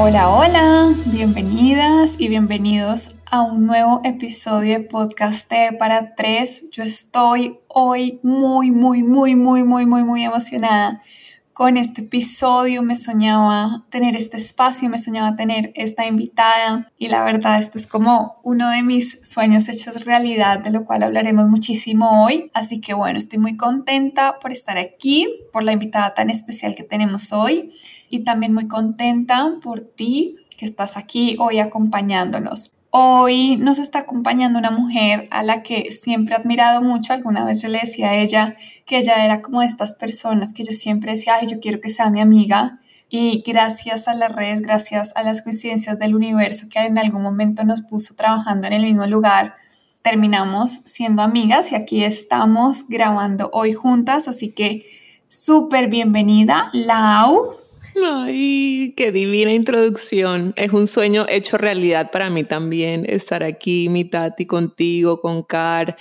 Hola, 0.00 0.30
hola, 0.30 0.94
bienvenidas 1.06 2.14
y 2.18 2.28
bienvenidos 2.28 3.16
a 3.32 3.42
un 3.42 3.66
nuevo 3.66 4.00
episodio 4.04 4.78
de 4.78 4.84
Podcast 4.84 5.50
para 5.76 6.14
tres. 6.14 6.66
Yo 6.70 6.84
estoy 6.84 7.58
hoy 7.66 8.20
muy, 8.22 8.70
muy, 8.70 9.02
muy, 9.02 9.34
muy, 9.34 9.64
muy, 9.64 9.86
muy, 9.86 10.04
muy 10.04 10.22
emocionada 10.22 11.02
con 11.52 11.76
este 11.76 12.02
episodio. 12.02 12.84
Me 12.84 12.94
soñaba 12.94 13.86
tener 13.90 14.14
este 14.14 14.36
espacio, 14.36 14.88
me 14.88 14.98
soñaba 14.98 15.34
tener 15.34 15.72
esta 15.74 16.06
invitada 16.06 16.92
y 16.96 17.08
la 17.08 17.24
verdad 17.24 17.58
esto 17.58 17.76
es 17.76 17.88
como 17.88 18.36
uno 18.44 18.70
de 18.70 18.84
mis 18.84 19.18
sueños 19.28 19.68
hechos 19.68 20.04
realidad, 20.04 20.60
de 20.60 20.70
lo 20.70 20.84
cual 20.84 21.02
hablaremos 21.02 21.48
muchísimo 21.48 22.24
hoy. 22.24 22.52
Así 22.54 22.80
que 22.80 22.94
bueno, 22.94 23.18
estoy 23.18 23.40
muy 23.40 23.56
contenta 23.56 24.38
por 24.38 24.52
estar 24.52 24.78
aquí, 24.78 25.26
por 25.52 25.64
la 25.64 25.72
invitada 25.72 26.14
tan 26.14 26.30
especial 26.30 26.76
que 26.76 26.84
tenemos 26.84 27.32
hoy 27.32 27.72
y 28.10 28.20
también 28.20 28.54
muy 28.54 28.68
contenta 28.68 29.54
por 29.62 29.80
ti 29.80 30.36
que 30.56 30.66
estás 30.66 30.96
aquí 30.96 31.36
hoy 31.38 31.60
acompañándonos. 31.60 32.74
Hoy 32.90 33.56
nos 33.58 33.78
está 33.78 34.00
acompañando 34.00 34.58
una 34.58 34.70
mujer 34.70 35.28
a 35.30 35.42
la 35.42 35.62
que 35.62 35.92
siempre 35.92 36.34
he 36.34 36.38
admirado 36.38 36.82
mucho. 36.82 37.12
Alguna 37.12 37.44
vez 37.44 37.60
yo 37.60 37.68
le 37.68 37.80
decía 37.80 38.10
a 38.10 38.16
ella 38.16 38.56
que 38.86 38.98
ella 38.98 39.24
era 39.24 39.42
como 39.42 39.60
de 39.60 39.66
estas 39.66 39.92
personas 39.92 40.54
que 40.54 40.64
yo 40.64 40.72
siempre 40.72 41.12
decía, 41.12 41.34
ay, 41.40 41.46
yo 41.46 41.60
quiero 41.60 41.80
que 41.80 41.90
sea 41.90 42.10
mi 42.10 42.20
amiga. 42.20 42.80
Y 43.10 43.42
gracias 43.46 44.08
a 44.08 44.14
las 44.14 44.34
redes, 44.34 44.62
gracias 44.62 45.12
a 45.16 45.22
las 45.22 45.42
coincidencias 45.42 45.98
del 45.98 46.14
universo 46.14 46.66
que 46.70 46.80
en 46.80 46.98
algún 46.98 47.22
momento 47.22 47.64
nos 47.64 47.82
puso 47.82 48.14
trabajando 48.14 48.66
en 48.66 48.72
el 48.74 48.82
mismo 48.82 49.06
lugar, 49.06 49.54
terminamos 50.02 50.70
siendo 50.70 51.22
amigas 51.22 51.72
y 51.72 51.74
aquí 51.74 52.04
estamos 52.04 52.88
grabando 52.88 53.50
hoy 53.52 53.74
juntas. 53.74 54.28
Así 54.28 54.52
que 54.52 54.86
súper 55.28 55.88
bienvenida, 55.88 56.70
Lau. 56.72 57.67
Ay, 58.04 58.94
qué 58.96 59.10
divina 59.12 59.52
introducción. 59.52 60.52
Es 60.56 60.72
un 60.72 60.86
sueño 60.86 61.26
hecho 61.28 61.58
realidad 61.58 62.10
para 62.10 62.30
mí 62.30 62.44
también 62.44 63.04
estar 63.08 63.42
aquí, 63.42 63.88
mi 63.88 64.04
Tati, 64.04 64.46
contigo, 64.46 65.20
con 65.20 65.42
Car. 65.42 65.96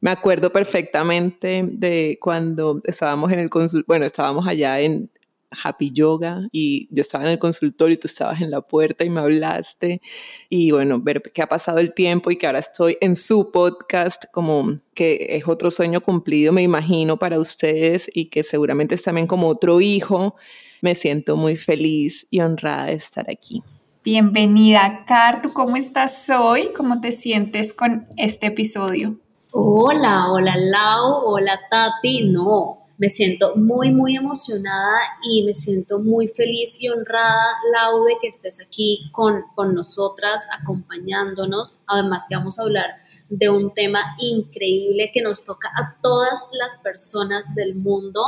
Me 0.00 0.10
acuerdo 0.10 0.52
perfectamente 0.52 1.64
de 1.66 2.18
cuando 2.20 2.80
estábamos 2.84 3.32
en 3.32 3.40
el 3.40 3.50
consultorio, 3.50 3.84
bueno, 3.88 4.06
estábamos 4.06 4.46
allá 4.46 4.80
en 4.80 5.10
Happy 5.50 5.90
Yoga 5.92 6.42
y 6.52 6.88
yo 6.90 7.00
estaba 7.00 7.24
en 7.24 7.30
el 7.30 7.38
consultorio 7.38 7.94
y 7.94 7.98
tú 7.98 8.06
estabas 8.08 8.40
en 8.42 8.50
la 8.50 8.60
puerta 8.60 9.04
y 9.04 9.10
me 9.10 9.20
hablaste 9.20 10.02
y 10.50 10.70
bueno, 10.72 11.00
ver 11.00 11.22
que 11.22 11.42
ha 11.42 11.48
pasado 11.48 11.78
el 11.78 11.94
tiempo 11.94 12.30
y 12.30 12.36
que 12.36 12.46
ahora 12.46 12.58
estoy 12.58 12.98
en 13.00 13.16
su 13.16 13.50
podcast 13.50 14.24
como 14.32 14.76
que 14.94 15.26
es 15.30 15.48
otro 15.48 15.70
sueño 15.70 16.00
cumplido, 16.02 16.52
me 16.52 16.62
imagino, 16.62 17.18
para 17.18 17.38
ustedes 17.40 18.10
y 18.12 18.26
que 18.26 18.44
seguramente 18.44 18.96
es 18.96 19.02
también 19.02 19.26
como 19.26 19.48
otro 19.48 19.80
hijo 19.80 20.36
me 20.82 20.94
siento 20.94 21.36
muy 21.36 21.56
feliz 21.56 22.26
y 22.30 22.40
honrada 22.40 22.86
de 22.86 22.94
estar 22.94 23.26
aquí. 23.30 23.62
Bienvenida, 24.04 25.04
Car. 25.06 25.42
¿Tú 25.42 25.52
cómo 25.52 25.76
estás 25.76 26.30
hoy? 26.30 26.70
¿Cómo 26.76 27.00
te 27.00 27.12
sientes 27.12 27.72
con 27.72 28.06
este 28.16 28.46
episodio? 28.46 29.18
Hola, 29.50 30.30
hola 30.30 30.56
Lau, 30.56 31.24
hola 31.24 31.60
Tati. 31.70 32.24
No, 32.24 32.86
me 32.96 33.10
siento 33.10 33.56
muy, 33.56 33.90
muy 33.90 34.16
emocionada 34.16 34.98
y 35.22 35.42
me 35.42 35.54
siento 35.54 35.98
muy 35.98 36.28
feliz 36.28 36.76
y 36.80 36.88
honrada, 36.88 37.58
Lau, 37.72 38.04
de 38.04 38.14
que 38.20 38.28
estés 38.28 38.64
aquí 38.64 39.10
con, 39.12 39.42
con 39.54 39.74
nosotras, 39.74 40.46
acompañándonos. 40.58 41.78
Además 41.86 42.24
que 42.28 42.36
vamos 42.36 42.58
a 42.58 42.62
hablar 42.62 42.86
de 43.28 43.50
un 43.50 43.72
tema 43.74 44.00
increíble 44.18 45.10
que 45.12 45.22
nos 45.22 45.44
toca 45.44 45.68
a 45.68 46.00
todas 46.00 46.40
las 46.52 46.76
personas 46.82 47.54
del 47.54 47.74
mundo 47.74 48.20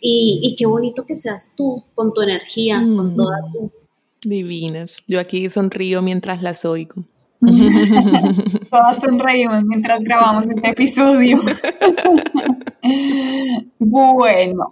y, 0.00 0.54
qué 0.58 0.66
bonito 0.66 1.06
que 1.06 1.16
seas 1.16 1.54
tú 1.56 1.84
con 1.94 2.12
tu 2.12 2.22
energía, 2.22 2.80
con 2.80 3.14
toda 3.14 3.38
tu... 3.52 3.70
Divinas. 4.24 4.96
Yo 5.08 5.20
aquí 5.20 5.48
sonrío 5.50 6.02
mientras 6.02 6.42
las 6.42 6.64
oigo. 6.64 7.04
Todas 8.70 9.00
sonreímos 9.00 9.64
mientras 9.64 10.04
grabamos 10.04 10.48
este 10.48 10.70
episodio. 10.70 11.40
bueno, 13.80 14.70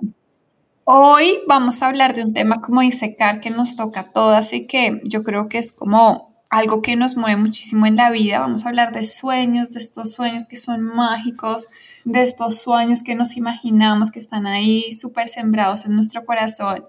hoy 0.85 1.39
vamos 1.49 1.83
a 1.83 1.89
hablar 1.89 2.15
de 2.15 2.23
un 2.23 2.33
tema, 2.33 2.61
como 2.61 2.81
dice 2.81 3.17
Car, 3.17 3.41
que 3.41 3.51
nos 3.51 3.75
toca 3.75 4.01
a 4.01 4.13
todas 4.13 4.53
y 4.53 4.69
que 4.69 5.01
yo 5.05 5.25
creo 5.25 5.49
que 5.49 5.59
es 5.59 5.73
como 5.73 6.30
algo 6.51 6.83
que 6.83 6.97
nos 6.97 7.17
mueve 7.17 7.41
muchísimo 7.41 7.87
en 7.87 7.97
la 7.97 8.11
vida. 8.11 8.41
Vamos 8.41 8.67
a 8.67 8.69
hablar 8.69 8.93
de 8.93 9.05
sueños, 9.05 9.73
de 9.73 9.81
estos 9.81 10.13
sueños 10.13 10.47
que 10.47 10.57
son 10.57 10.83
mágicos, 10.83 11.69
de 12.05 12.23
estos 12.23 12.61
sueños 12.61 13.03
que 13.03 13.15
nos 13.15 13.37
imaginamos 13.37 14.11
que 14.11 14.19
están 14.19 14.47
ahí 14.47 14.93
súper 14.93 15.29
sembrados 15.29 15.87
en 15.87 15.95
nuestro 15.95 16.25
corazón 16.27 16.85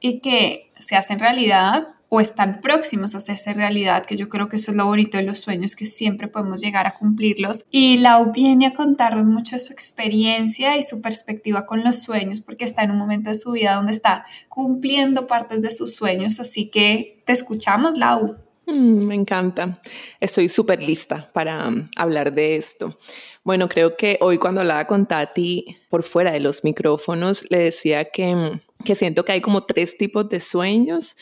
y 0.00 0.20
que 0.20 0.70
se 0.78 0.96
hacen 0.96 1.18
realidad 1.18 1.88
o 2.08 2.20
están 2.20 2.60
próximos 2.60 3.14
a 3.14 3.18
hacerse 3.18 3.52
realidad, 3.52 4.04
que 4.04 4.16
yo 4.16 4.28
creo 4.28 4.48
que 4.48 4.56
eso 4.56 4.70
es 4.70 4.76
lo 4.76 4.86
bonito 4.86 5.16
de 5.16 5.24
los 5.24 5.40
sueños, 5.40 5.74
que 5.74 5.86
siempre 5.86 6.28
podemos 6.28 6.60
llegar 6.60 6.86
a 6.86 6.92
cumplirlos. 6.92 7.64
Y 7.70 7.98
Lau 7.98 8.30
viene 8.30 8.66
a 8.66 8.74
contarnos 8.74 9.26
mucho 9.26 9.56
de 9.56 9.60
su 9.60 9.72
experiencia 9.72 10.76
y 10.76 10.84
su 10.84 11.02
perspectiva 11.02 11.66
con 11.66 11.82
los 11.82 12.02
sueños, 12.02 12.40
porque 12.40 12.64
está 12.64 12.84
en 12.84 12.92
un 12.92 12.98
momento 12.98 13.30
de 13.30 13.34
su 13.34 13.52
vida 13.52 13.74
donde 13.74 13.92
está 13.92 14.24
cumpliendo 14.48 15.26
partes 15.26 15.62
de 15.62 15.72
sus 15.72 15.96
sueños. 15.96 16.38
Así 16.38 16.70
que 16.70 17.22
te 17.26 17.32
escuchamos, 17.32 17.96
Lau. 17.96 18.45
Mm, 18.66 19.06
me 19.06 19.14
encanta. 19.14 19.80
Estoy 20.20 20.48
súper 20.48 20.82
lista 20.82 21.30
para 21.32 21.68
um, 21.68 21.88
hablar 21.96 22.34
de 22.34 22.56
esto. 22.56 22.98
Bueno, 23.44 23.68
creo 23.68 23.96
que 23.96 24.18
hoy 24.20 24.38
cuando 24.38 24.60
hablaba 24.60 24.86
con 24.86 25.06
Tati 25.06 25.78
por 25.88 26.02
fuera 26.02 26.32
de 26.32 26.40
los 26.40 26.64
micrófonos, 26.64 27.46
le 27.48 27.58
decía 27.58 28.06
que, 28.06 28.34
mm, 28.34 28.84
que 28.84 28.96
siento 28.96 29.24
que 29.24 29.32
hay 29.32 29.40
como 29.40 29.64
tres 29.64 29.96
tipos 29.96 30.28
de 30.28 30.40
sueños 30.40 31.16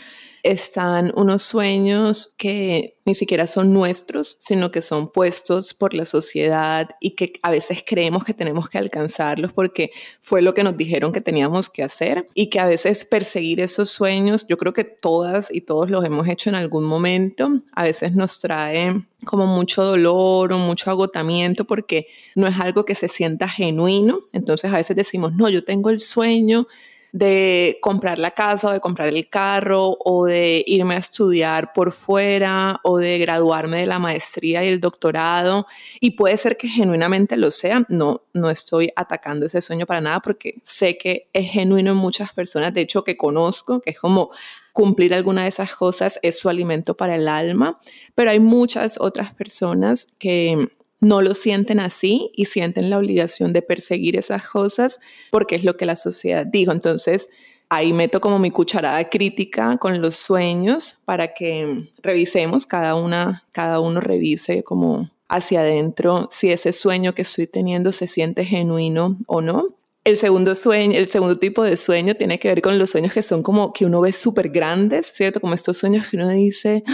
están 0.45 1.11
unos 1.17 1.43
sueños 1.43 2.35
que 2.37 2.99
ni 3.07 3.15
siquiera 3.15 3.47
son 3.47 3.73
nuestros, 3.73 4.37
sino 4.41 4.71
que 4.71 4.83
son 4.83 5.11
puestos 5.11 5.73
por 5.73 5.95
la 5.95 6.05
sociedad 6.05 6.91
y 7.01 7.13
que 7.13 7.33
a 7.43 7.51
veces 7.51 7.83
creemos 7.85 8.25
que 8.25 8.35
tenemos 8.35 8.69
que 8.69 8.77
alcanzarlos 8.77 9.55
porque 9.55 9.91
fue 10.21 10.43
lo 10.43 10.53
que 10.53 10.63
nos 10.63 10.77
dijeron 10.77 11.13
que 11.13 11.23
teníamos 11.23 11.71
que 11.71 11.83
hacer 11.83 12.27
y 12.35 12.51
que 12.51 12.61
a 12.61 12.67
veces 12.67 13.07
perseguir 13.07 13.61
esos 13.61 13.89
sueños, 13.89 14.47
yo 14.47 14.59
creo 14.59 14.75
que 14.75 14.85
todas 14.85 15.51
y 15.53 15.63
todos 15.63 15.89
los 15.89 16.05
hemos 16.05 16.29
hecho 16.29 16.51
en 16.51 16.57
algún 16.57 16.85
momento, 16.85 17.51
a 17.73 17.83
veces 17.83 18.15
nos 18.15 18.39
trae 18.39 19.03
como 19.25 19.47
mucho 19.47 19.83
dolor 19.83 20.53
o 20.53 20.59
mucho 20.59 20.91
agotamiento 20.91 21.65
porque 21.65 22.07
no 22.35 22.47
es 22.47 22.61
algo 22.61 22.85
que 22.85 22.95
se 22.95 23.09
sienta 23.09 23.49
genuino, 23.49 24.21
entonces 24.35 24.71
a 24.71 24.77
veces 24.77 24.95
decimos, 24.95 25.33
no, 25.33 25.49
yo 25.49 25.65
tengo 25.65 25.89
el 25.89 25.99
sueño 25.99 26.67
de 27.15 27.79
comprar 27.81 28.19
la 28.19 28.33
casa 28.33 28.71
o 28.71 28.73
de 28.73 28.81
comprar 28.81 29.07
el 29.07 29.29
carro 29.29 29.97
o 30.01 30.27
de 30.27 30.65
irme 30.67 30.97
a 30.97 30.99
estudiar 30.99 31.73
por 31.73 31.93
fuera 31.93 32.81
o 32.83 32.99
de 32.99 33.19
graduarme 33.19 33.79
de 33.79 33.87
la 33.87 34.01
maestría 34.01 34.65
y 34.65 34.69
el 34.69 34.81
doctorado. 34.81 35.69
Y 36.01 36.17
puede 36.17 36.37
ser 36.37 36.57
que 36.57 36.67
genuinamente 36.67 37.37
lo 37.37 37.53
sea. 37.53 37.87
No, 37.89 38.23
no 38.33 38.51
estoy 38.51 38.91
atacando 38.97 39.47
ese 39.47 39.61
sueño 39.61 39.87
para 39.87 40.01
nada 40.01 40.19
porque 40.19 40.61
sé 40.65 40.99
que 40.99 41.29
es 41.33 41.53
genuino 41.53 41.93
en 41.93 41.99
muchas 41.99 42.33
personas. 42.33 42.75
De 42.75 42.81
hecho, 42.81 43.05
que 43.05 43.17
conozco, 43.17 43.81
que 43.81 43.91
es 43.91 43.99
como 44.01 44.33
cumplir 44.73 45.15
alguna 45.15 45.45
de 45.45 45.51
esas 45.51 45.73
cosas 45.73 46.19
es 46.21 46.37
su 46.37 46.49
alimento 46.49 46.97
para 46.97 47.15
el 47.15 47.29
alma. 47.29 47.79
Pero 48.17 48.33
hay 48.33 48.41
muchas 48.41 49.01
otras 49.01 49.33
personas 49.33 50.09
que 50.19 50.69
no 51.05 51.23
lo 51.23 51.35
sienten 51.35 51.81
así 51.81 52.31
y 52.35 52.47
sienten 52.47 52.91
la 52.91 52.99
obligación 52.99 53.53
de 53.53 53.63
perseguir 53.63 54.17
esas 54.17 54.49
cosas 54.49 55.01
porque 55.31 55.57
es 55.57 55.65
lo 55.65 55.77
que 55.77 55.87
la 55.87 55.97
sociedad 55.97 56.47
dijo. 56.47 56.73
Entonces, 56.73 57.29
ahí 57.69 57.93
meto 57.93 58.21
como 58.21 58.39
mi 58.39 58.51
cucharada 58.51 59.09
crítica 59.09 59.77
con 59.79 60.01
los 60.01 60.17
sueños 60.17 60.97
para 61.05 61.35
que 61.35 61.91
revisemos, 62.03 62.67
cada 62.67 62.95
una, 62.95 63.45
cada 63.53 63.81
uno 63.81 64.01
revise 64.01 64.63
como 64.63 65.11
hacia 65.29 65.61
adentro 65.61 66.29
si 66.31 66.51
ese 66.51 66.73
sueño 66.73 67.15
que 67.15 67.23
estoy 67.23 67.47
teniendo 67.47 67.93
se 67.93 68.07
siente 68.07 68.45
genuino 68.45 69.19
o 69.27 69.41
no. 69.41 69.75
El 70.05 70.19
segundo 70.19 70.55
sueño, 70.55 70.99
el 70.99 71.11
segundo 71.11 71.39
tipo 71.39 71.63
de 71.63 71.79
sueño 71.79 72.15
tiene 72.15 72.39
que 72.39 72.49
ver 72.49 72.61
con 72.61 72.79
los 72.79 72.91
sueños 72.91 73.13
que 73.13 73.23
son 73.23 73.43
como 73.43 73.73
que 73.73 73.87
uno 73.87 74.03
ve 74.03 74.13
súper 74.13 74.51
grandes, 74.51 75.11
¿cierto? 75.15 75.41
Como 75.41 75.55
estos 75.55 75.79
sueños 75.79 76.07
que 76.07 76.17
uno 76.17 76.29
dice, 76.29 76.85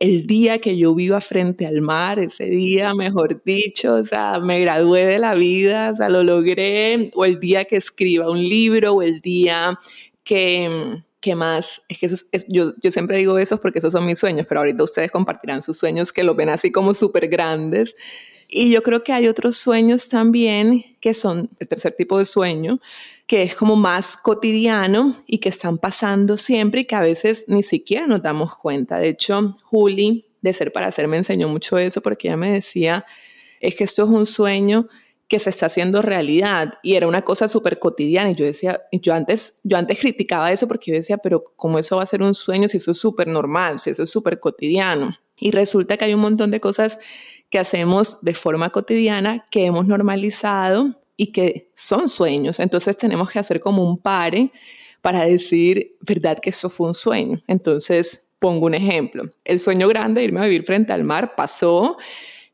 el 0.00 0.26
día 0.26 0.58
que 0.60 0.78
yo 0.78 0.94
viva 0.94 1.20
frente 1.20 1.66
al 1.66 1.82
mar, 1.82 2.18
ese 2.18 2.46
día, 2.46 2.94
mejor 2.94 3.42
dicho, 3.44 3.96
o 3.96 4.04
sea, 4.04 4.40
me 4.40 4.58
gradué 4.58 5.04
de 5.04 5.18
la 5.18 5.34
vida, 5.34 5.90
o 5.92 5.96
sea, 5.96 6.08
lo 6.08 6.22
logré, 6.22 7.10
o 7.14 7.26
el 7.26 7.38
día 7.38 7.66
que 7.66 7.76
escriba 7.76 8.30
un 8.30 8.42
libro, 8.42 8.94
o 8.94 9.02
el 9.02 9.20
día 9.20 9.78
que, 10.24 11.02
que 11.20 11.34
más, 11.34 11.82
es 11.88 11.98
que 11.98 12.08
yo, 12.48 12.72
yo 12.82 12.90
siempre 12.90 13.18
digo 13.18 13.38
eso 13.38 13.60
porque 13.60 13.78
esos 13.78 13.92
son 13.92 14.06
mis 14.06 14.18
sueños, 14.18 14.46
pero 14.48 14.60
ahorita 14.60 14.82
ustedes 14.82 15.10
compartirán 15.10 15.60
sus 15.60 15.76
sueños 15.76 16.14
que 16.14 16.24
los 16.24 16.34
ven 16.34 16.48
así 16.48 16.72
como 16.72 16.94
súper 16.94 17.28
grandes. 17.28 17.94
Y 18.48 18.70
yo 18.70 18.82
creo 18.82 19.04
que 19.04 19.12
hay 19.12 19.28
otros 19.28 19.58
sueños 19.58 20.08
también 20.08 20.96
que 21.00 21.12
son 21.12 21.50
el 21.60 21.68
tercer 21.68 21.92
tipo 21.92 22.18
de 22.18 22.24
sueño, 22.24 22.80
que 23.30 23.44
es 23.44 23.54
como 23.54 23.76
más 23.76 24.16
cotidiano 24.16 25.14
y 25.24 25.38
que 25.38 25.50
están 25.50 25.78
pasando 25.78 26.36
siempre 26.36 26.80
y 26.80 26.84
que 26.84 26.96
a 26.96 27.00
veces 27.00 27.44
ni 27.46 27.62
siquiera 27.62 28.08
nos 28.08 28.22
damos 28.22 28.56
cuenta. 28.56 28.98
De 28.98 29.06
hecho, 29.06 29.56
Juli 29.62 30.26
de 30.40 30.52
Ser 30.52 30.72
para 30.72 30.90
Ser 30.90 31.06
me 31.06 31.16
enseñó 31.16 31.48
mucho 31.48 31.78
eso 31.78 32.00
porque 32.00 32.26
ella 32.26 32.36
me 32.36 32.50
decía, 32.50 33.06
es 33.60 33.76
que 33.76 33.84
esto 33.84 34.02
es 34.02 34.08
un 34.08 34.26
sueño 34.26 34.88
que 35.28 35.38
se 35.38 35.50
está 35.50 35.66
haciendo 35.66 36.02
realidad 36.02 36.74
y 36.82 36.96
era 36.96 37.06
una 37.06 37.22
cosa 37.22 37.46
súper 37.46 37.78
cotidiana 37.78 38.32
y 38.32 38.34
yo 38.34 38.44
decía, 38.44 38.80
yo 38.90 39.14
antes, 39.14 39.60
yo 39.62 39.76
antes 39.76 40.00
criticaba 40.00 40.50
eso 40.50 40.66
porque 40.66 40.90
yo 40.90 40.96
decía, 40.96 41.18
pero 41.18 41.44
¿cómo 41.54 41.78
eso 41.78 41.98
va 41.98 42.02
a 42.02 42.06
ser 42.06 42.22
un 42.22 42.34
sueño 42.34 42.68
si 42.68 42.78
eso 42.78 42.90
es 42.90 42.98
súper 42.98 43.28
normal, 43.28 43.78
si 43.78 43.90
eso 43.90 44.02
es 44.02 44.10
súper 44.10 44.40
cotidiano? 44.40 45.16
Y 45.36 45.52
resulta 45.52 45.96
que 45.96 46.06
hay 46.06 46.14
un 46.14 46.20
montón 46.20 46.50
de 46.50 46.58
cosas 46.58 46.98
que 47.48 47.60
hacemos 47.60 48.18
de 48.22 48.34
forma 48.34 48.70
cotidiana 48.70 49.46
que 49.52 49.66
hemos 49.66 49.86
normalizado 49.86 50.99
y 51.20 51.32
que 51.32 51.70
son 51.76 52.08
sueños. 52.08 52.60
Entonces 52.60 52.96
tenemos 52.96 53.30
que 53.30 53.38
hacer 53.38 53.60
como 53.60 53.84
un 53.84 53.98
pare 53.98 54.50
para 55.02 55.26
decir, 55.26 55.98
¿verdad 56.00 56.38
que 56.40 56.48
eso 56.48 56.70
fue 56.70 56.86
un 56.86 56.94
sueño? 56.94 57.42
Entonces, 57.46 58.30
pongo 58.38 58.64
un 58.64 58.72
ejemplo. 58.72 59.24
El 59.44 59.58
sueño 59.58 59.86
grande 59.86 60.22
de 60.22 60.24
irme 60.24 60.40
a 60.40 60.44
vivir 60.44 60.64
frente 60.64 60.94
al 60.94 61.04
mar 61.04 61.34
pasó 61.36 61.98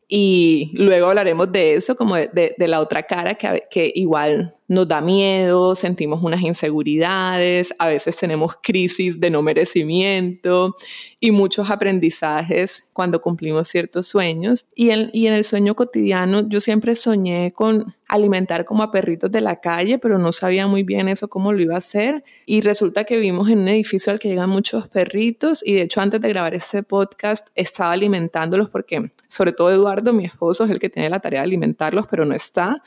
y 0.09 0.73
luego 0.75 1.07
hablaremos 1.07 1.53
de 1.53 1.77
eso, 1.77 1.95
como 1.95 2.17
de, 2.17 2.57
la 2.59 2.81
otra 2.81 3.05
cara 3.05 3.37
que, 3.37 3.63
que, 3.71 3.93
igual 3.95 4.57
nos 4.69 4.89
da 4.89 5.01
miedo, 5.01 5.77
sentimos 5.77 6.23
unas 6.23 6.43
inseguridades, 6.43 7.75
a 7.79 7.87
veces 7.87 8.17
tenemos 8.17 8.55
crisis 8.63 9.21
de 9.21 9.31
no 9.31 9.43
merecimiento 9.43 10.77
y 11.21 11.31
muchos 11.31 11.71
aprendizajes 11.71 12.89
cuando 12.93 13.21
cumplimos 13.21 13.69
ciertos 13.69 14.09
sueños. 14.09 14.69
Y 14.75 14.91
en, 14.91 15.11
y 15.13 15.29
en 15.29 15.35
el 15.35 15.45
sueño 15.45 15.75
cotidiano 15.75 16.49
yo 16.49 16.61
siempre 16.61 16.97
soñé 16.97 17.53
con 17.53 17.95
alimentar 18.09 18.65
como 18.65 18.83
a 18.83 18.91
perritos 18.91 19.31
de 19.31 19.41
la 19.41 19.61
calle, 19.61 19.99
pero 19.99 20.19
no 20.19 20.33
sabía 20.33 20.67
muy 20.67 20.83
bien 20.83 21.09
eso 21.09 21.29
cómo 21.29 21.53
lo 21.53 21.63
iba 21.63 21.75
a 21.75 21.79
hacer. 21.79 22.25
Y 22.45 22.61
resulta 22.61 23.05
que 23.05 23.17
vivimos 23.17 23.49
en 23.49 23.61
un 23.61 23.69
edificio 23.69 24.13
al 24.13 24.19
que 24.19 24.29
llegan 24.29 24.51
muchos 24.51 24.89
perritos 24.89 25.63
y 25.65 25.75
de 25.75 25.83
hecho 25.83 26.01
antes 26.01 26.21
de 26.21 26.29
grabar 26.29 26.55
este 26.55 26.83
podcast 26.83 27.49
estaba 27.55 27.93
alimentándolos 27.93 28.71
porque 28.71 29.11
sobre 29.29 29.53
todo 29.53 29.71
Eduardo, 29.71 30.13
mi 30.13 30.25
esposo, 30.25 30.65
es 30.65 30.71
el 30.71 30.79
que 30.79 30.89
tiene 30.89 31.11
la 31.11 31.21
tarea 31.21 31.41
de 31.41 31.45
alimentarlos, 31.45 32.07
pero 32.09 32.25
no 32.25 32.35
está. 32.35 32.83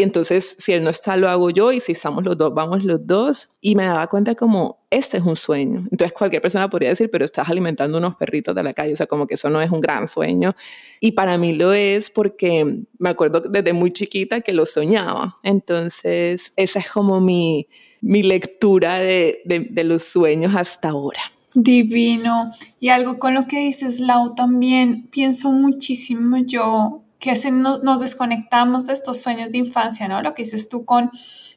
Y 0.00 0.02
entonces, 0.02 0.56
si 0.58 0.72
él 0.72 0.82
no 0.82 0.88
está, 0.88 1.18
lo 1.18 1.28
hago 1.28 1.50
yo, 1.50 1.72
y 1.72 1.80
si 1.80 1.92
estamos 1.92 2.24
los 2.24 2.38
dos, 2.38 2.54
vamos 2.54 2.84
los 2.84 3.06
dos. 3.06 3.50
Y 3.60 3.74
me 3.74 3.84
daba 3.84 4.06
cuenta 4.06 4.34
como, 4.34 4.78
este 4.88 5.18
es 5.18 5.24
un 5.24 5.36
sueño. 5.36 5.86
Entonces, 5.92 6.14
cualquier 6.14 6.40
persona 6.40 6.70
podría 6.70 6.88
decir, 6.88 7.10
pero 7.12 7.22
estás 7.22 7.50
alimentando 7.50 7.98
unos 7.98 8.16
perritos 8.16 8.54
de 8.54 8.62
la 8.62 8.72
calle, 8.72 8.94
o 8.94 8.96
sea, 8.96 9.06
como 9.06 9.26
que 9.26 9.34
eso 9.34 9.50
no 9.50 9.60
es 9.60 9.70
un 9.70 9.82
gran 9.82 10.08
sueño. 10.08 10.56
Y 11.00 11.12
para 11.12 11.36
mí 11.36 11.52
lo 11.52 11.74
es 11.74 12.08
porque 12.08 12.82
me 12.96 13.10
acuerdo 13.10 13.40
desde 13.40 13.74
muy 13.74 13.92
chiquita 13.92 14.40
que 14.40 14.54
lo 14.54 14.64
soñaba. 14.64 15.36
Entonces, 15.42 16.54
esa 16.56 16.78
es 16.78 16.88
como 16.88 17.20
mi, 17.20 17.68
mi 18.00 18.22
lectura 18.22 19.00
de, 19.00 19.42
de, 19.44 19.68
de 19.70 19.84
los 19.84 20.02
sueños 20.02 20.54
hasta 20.54 20.88
ahora. 20.88 21.20
Divino. 21.52 22.52
Y 22.80 22.88
algo 22.88 23.18
con 23.18 23.34
lo 23.34 23.46
que 23.46 23.58
dices, 23.58 24.00
Lau, 24.00 24.34
también 24.34 25.08
pienso 25.10 25.50
muchísimo 25.50 26.38
yo 26.38 27.02
que 27.20 27.36
se 27.36 27.50
nos, 27.50 28.00
desconectamos 28.00 28.86
de 28.86 28.94
estos 28.94 29.20
sueños 29.20 29.52
de 29.52 29.58
infancia, 29.58 30.08
¿no? 30.08 30.22
Lo 30.22 30.34
que 30.34 30.42
dices 30.42 30.70
tú 30.70 30.86
con, 30.86 31.10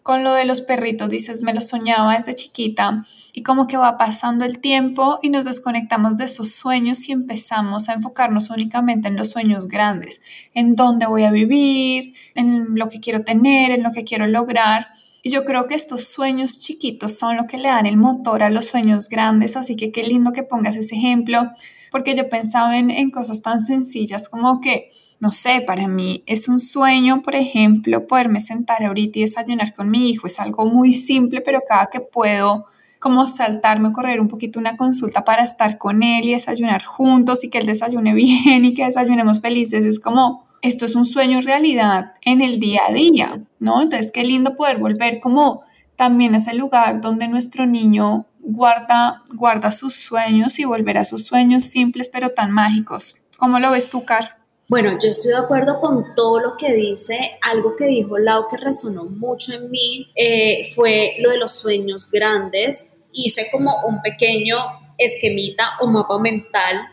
con 0.04 0.24
lo 0.24 0.34
de 0.34 0.44
los 0.44 0.60
perritos, 0.60 1.10
dices, 1.10 1.42
me 1.42 1.54
lo 1.54 1.62
soñaba 1.62 2.14
desde 2.14 2.36
chiquita 2.36 3.06
y 3.32 3.44
como 3.44 3.66
que 3.66 3.78
va 3.78 3.98
pasando 3.98 4.44
el 4.44 4.60
tiempo 4.60 5.20
y 5.24 5.30
nos 5.30 5.46
desconectamos 5.46 6.18
de 6.18 6.26
esos 6.26 6.52
sueños 6.52 7.08
y 7.08 7.14
empezamos 7.14 7.88
a 7.88 7.94
enfocarnos 7.94 8.50
únicamente 8.50 9.08
en 9.08 9.16
los 9.16 9.30
sueños 9.30 9.70
grandes, 9.70 10.22
en 10.54 10.76
dónde 10.76 11.08
voy 11.08 11.24
a 11.24 11.32
vivir, 11.32 12.14
en 12.36 12.76
lo 12.76 12.90
que 12.90 13.00
quiero 13.00 13.24
tener, 13.24 13.72
en 13.72 13.84
lo 13.84 13.94
que 13.94 14.04
quiero 14.04 14.28
lograr. 14.28 14.90
Y 15.24 15.32
yo 15.32 15.46
creo 15.46 15.68
que 15.68 15.76
estos 15.76 16.04
sueños 16.04 16.60
chiquitos 16.60 17.18
son 17.18 17.38
lo 17.38 17.48
que 17.48 17.58
le 17.58 17.70
dan 17.70 17.86
el 17.86 17.96
motor 17.96 18.44
a 18.44 18.50
los 18.50 18.66
sueños 18.66 19.08
grandes, 19.08 19.56
así 19.56 19.78
que 19.78 19.94
qué 19.94 20.04
lindo 20.04 20.34
que 20.34 20.44
pongas 20.44 20.76
ese 20.76 20.96
ejemplo, 20.96 21.52
porque 21.90 22.16
yo 22.16 22.28
pensaba 22.28 22.78
en, 22.78 22.92
en 22.92 23.12
cosas 23.12 23.42
tan 23.42 23.62
sencillas 23.62 24.28
como 24.28 24.60
que 24.60 24.92
no 25.24 25.32
sé, 25.32 25.64
para 25.66 25.88
mí 25.88 26.22
es 26.26 26.50
un 26.50 26.60
sueño, 26.60 27.22
por 27.22 27.34
ejemplo, 27.34 28.08
poderme 28.08 28.42
sentar 28.42 28.84
ahorita 28.84 29.20
y 29.20 29.22
desayunar 29.22 29.74
con 29.74 29.90
mi 29.90 30.10
hijo. 30.10 30.28
Es 30.28 30.38
algo 30.38 30.66
muy 30.66 30.92
simple, 30.92 31.40
pero 31.40 31.62
cada 31.66 31.86
que 31.86 32.02
puedo 32.02 32.66
como 33.00 33.26
saltarme 33.28 33.94
correr 33.94 34.20
un 34.20 34.28
poquito 34.28 34.60
una 34.60 34.76
consulta 34.76 35.24
para 35.24 35.46
estar 35.46 35.78
con 35.78 36.04
él 36.04 36.26
y 36.26 36.34
desayunar 36.34 36.84
juntos 36.84 37.46
y 37.46 37.50
que 37.50 37.60
él 37.60 37.66
desayune 37.66 38.14
bien 38.26 38.66
y 38.66 38.74
que 38.74 38.84
desayunemos 38.84 39.40
felices, 39.40 39.86
es 39.86 39.98
como, 39.98 40.46
esto 40.62 40.86
es 40.86 40.94
un 40.94 41.06
sueño 41.06 41.40
realidad 41.40 42.16
en 42.24 42.42
el 42.42 42.60
día 42.60 42.82
a 42.90 42.92
día, 42.92 43.46
¿no? 43.60 43.82
Entonces, 43.82 44.12
qué 44.12 44.26
lindo 44.26 44.58
poder 44.58 44.78
volver 44.78 45.22
como 45.22 45.62
también 45.96 46.36
a 46.36 46.40
ese 46.40 46.54
lugar 46.54 47.00
donde 47.00 47.30
nuestro 47.30 47.66
niño 47.66 48.26
guarda, 48.42 49.24
guarda 49.34 49.72
sus 49.72 49.96
sueños 49.96 50.60
y 50.60 50.66
volver 50.66 50.98
a 50.98 51.06
sus 51.06 51.26
sueños 51.26 51.64
simples 51.64 52.10
pero 52.12 52.32
tan 52.32 52.52
mágicos. 52.52 53.16
¿Cómo 53.38 53.60
lo 53.60 53.72
ves 53.72 53.90
tú, 53.90 54.04
Car? 54.04 54.43
Bueno, 54.74 54.98
yo 55.00 55.10
estoy 55.10 55.30
de 55.30 55.38
acuerdo 55.38 55.80
con 55.80 56.16
todo 56.16 56.40
lo 56.40 56.58
que 56.58 56.74
dice. 56.74 57.38
Algo 57.44 57.76
que 57.76 57.86
dijo 57.86 58.18
Lau 58.18 58.48
que 58.48 58.58
resonó 58.58 59.04
mucho 59.04 59.54
en 59.54 59.70
mí 59.70 60.12
eh, 60.16 60.74
fue 60.74 61.14
lo 61.20 61.30
de 61.30 61.38
los 61.38 61.52
sueños 61.52 62.10
grandes. 62.10 62.90
Hice 63.12 63.50
como 63.52 63.86
un 63.86 64.02
pequeño 64.02 64.58
esquemita 64.98 65.78
o 65.80 65.86
mapa 65.86 66.18
mental 66.18 66.88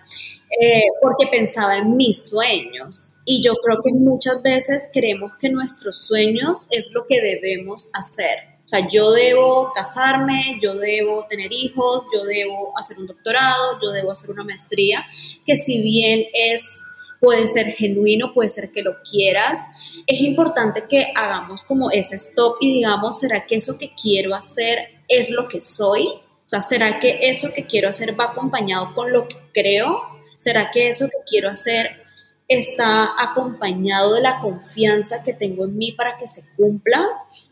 eh, 0.60 0.82
porque 1.00 1.28
pensaba 1.28 1.78
en 1.78 1.96
mis 1.96 2.28
sueños. 2.28 3.14
Y 3.24 3.42
yo 3.42 3.54
creo 3.54 3.78
que 3.82 3.94
muchas 3.94 4.42
veces 4.42 4.90
creemos 4.92 5.32
que 5.40 5.48
nuestros 5.48 6.06
sueños 6.06 6.66
es 6.70 6.92
lo 6.92 7.06
que 7.06 7.22
debemos 7.22 7.88
hacer. 7.94 8.40
O 8.62 8.68
sea, 8.68 8.86
yo 8.88 9.10
debo 9.10 9.72
casarme, 9.72 10.60
yo 10.60 10.74
debo 10.74 11.26
tener 11.30 11.50
hijos, 11.50 12.06
yo 12.14 12.24
debo 12.24 12.78
hacer 12.78 12.98
un 12.98 13.06
doctorado, 13.06 13.80
yo 13.82 13.90
debo 13.90 14.12
hacer 14.12 14.30
una 14.30 14.44
maestría, 14.44 15.02
que 15.46 15.56
si 15.56 15.80
bien 15.80 16.26
es 16.34 16.84
puede 17.20 17.46
ser 17.46 17.66
genuino, 17.72 18.32
puede 18.32 18.50
ser 18.50 18.72
que 18.72 18.82
lo 18.82 18.96
quieras. 19.02 19.60
Es 20.06 20.20
importante 20.20 20.84
que 20.88 21.12
hagamos 21.14 21.62
como 21.62 21.90
ese 21.90 22.16
stop 22.16 22.56
y 22.60 22.74
digamos, 22.74 23.20
¿será 23.20 23.46
que 23.46 23.56
eso 23.56 23.78
que 23.78 23.94
quiero 23.94 24.34
hacer 24.34 25.02
es 25.06 25.30
lo 25.30 25.46
que 25.46 25.60
soy? 25.60 26.06
O 26.06 26.48
sea, 26.50 26.60
¿será 26.60 26.98
que 26.98 27.18
eso 27.20 27.52
que 27.54 27.66
quiero 27.66 27.90
hacer 27.90 28.18
va 28.18 28.24
acompañado 28.24 28.94
con 28.94 29.12
lo 29.12 29.28
que 29.28 29.36
creo? 29.52 30.02
¿Será 30.34 30.70
que 30.70 30.88
eso 30.88 31.06
que 31.06 31.18
quiero 31.28 31.50
hacer 31.50 32.02
está 32.48 33.10
acompañado 33.22 34.14
de 34.14 34.22
la 34.22 34.40
confianza 34.40 35.22
que 35.22 35.32
tengo 35.32 35.66
en 35.66 35.76
mí 35.76 35.92
para 35.92 36.16
que 36.16 36.26
se 36.26 36.42
cumpla? 36.56 37.06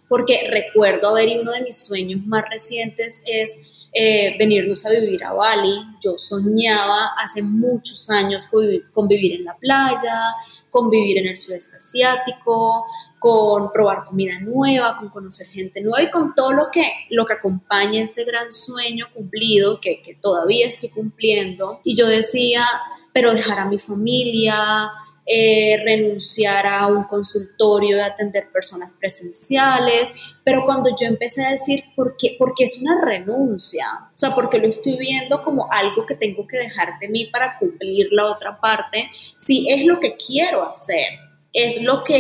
Porque 0.09 0.49
recuerdo 0.51 1.11
haber 1.11 1.29
y 1.29 1.39
uno 1.39 1.53
de 1.53 1.63
mis 1.63 1.77
sueños 1.77 2.27
más 2.27 2.45
recientes 2.51 3.23
es 3.27 3.61
eh, 4.01 4.37
venirnos 4.39 4.87
a 4.87 4.91
vivir 4.91 5.25
a 5.25 5.33
Bali. 5.33 5.75
Yo 6.01 6.17
soñaba 6.17 7.15
hace 7.19 7.43
muchos 7.43 8.09
años 8.11 8.47
con 8.47 9.09
vivir, 9.09 9.41
en 9.41 9.45
la 9.45 9.57
playa, 9.57 10.37
con 10.71 10.89
vivir 10.89 11.19
en 11.19 11.27
el 11.27 11.37
sudeste 11.37 11.79
asiático, 11.79 12.87
con 13.19 13.73
probar 13.73 14.05
comida 14.05 14.39
nueva, 14.41 14.97
con 14.97 15.09
conocer 15.09 15.49
gente 15.49 15.81
nueva 15.81 16.03
y 16.03 16.13
con 16.13 16.33
todo 16.33 16.53
lo 16.53 16.71
que, 16.71 16.85
lo 17.11 17.27
que 17.27 17.35
acompaña 17.35 18.01
este 18.01 18.23
gran 18.23 18.53
sueño 18.53 19.09
cumplido 19.13 19.81
que, 19.81 20.01
que 20.01 20.15
todavía 20.15 20.69
estoy 20.69 20.91
cumpliendo. 20.91 21.81
Y 21.83 21.97
yo 21.97 22.07
decía, 22.07 22.65
pero 23.13 23.35
dejar 23.35 23.59
a 23.59 23.65
mi 23.65 23.81
familia, 23.81 24.93
eh, 25.31 25.77
renunciar 25.85 26.67
a 26.67 26.87
un 26.87 27.05
consultorio 27.05 27.97
de 27.97 28.03
atender 28.03 28.51
personas 28.51 28.91
presenciales, 28.99 30.11
pero 30.43 30.65
cuando 30.65 30.89
yo 30.99 31.07
empecé 31.07 31.45
a 31.45 31.51
decir, 31.51 31.85
¿por 31.95 32.17
qué? 32.17 32.37
Porque 32.39 32.65
es 32.65 32.79
una 32.79 33.05
renuncia, 33.05 33.87
o 34.07 34.17
sea, 34.17 34.35
porque 34.35 34.59
lo 34.59 34.69
estoy 34.69 34.97
viendo 34.97 35.43
como 35.43 35.71
algo 35.71 36.07
que 36.07 36.15
tengo 36.15 36.47
que 36.47 36.57
dejar 36.57 36.99
de 36.99 37.09
mí 37.09 37.27
para 37.27 37.59
cumplir 37.59 38.09
la 38.11 38.25
otra 38.25 38.59
parte, 38.59 39.11
si 39.37 39.69
es 39.71 39.85
lo 39.85 40.01
que 40.01 40.17
quiero 40.17 40.67
hacer, 40.67 41.19
es 41.53 41.83
lo 41.83 42.05
que, 42.05 42.19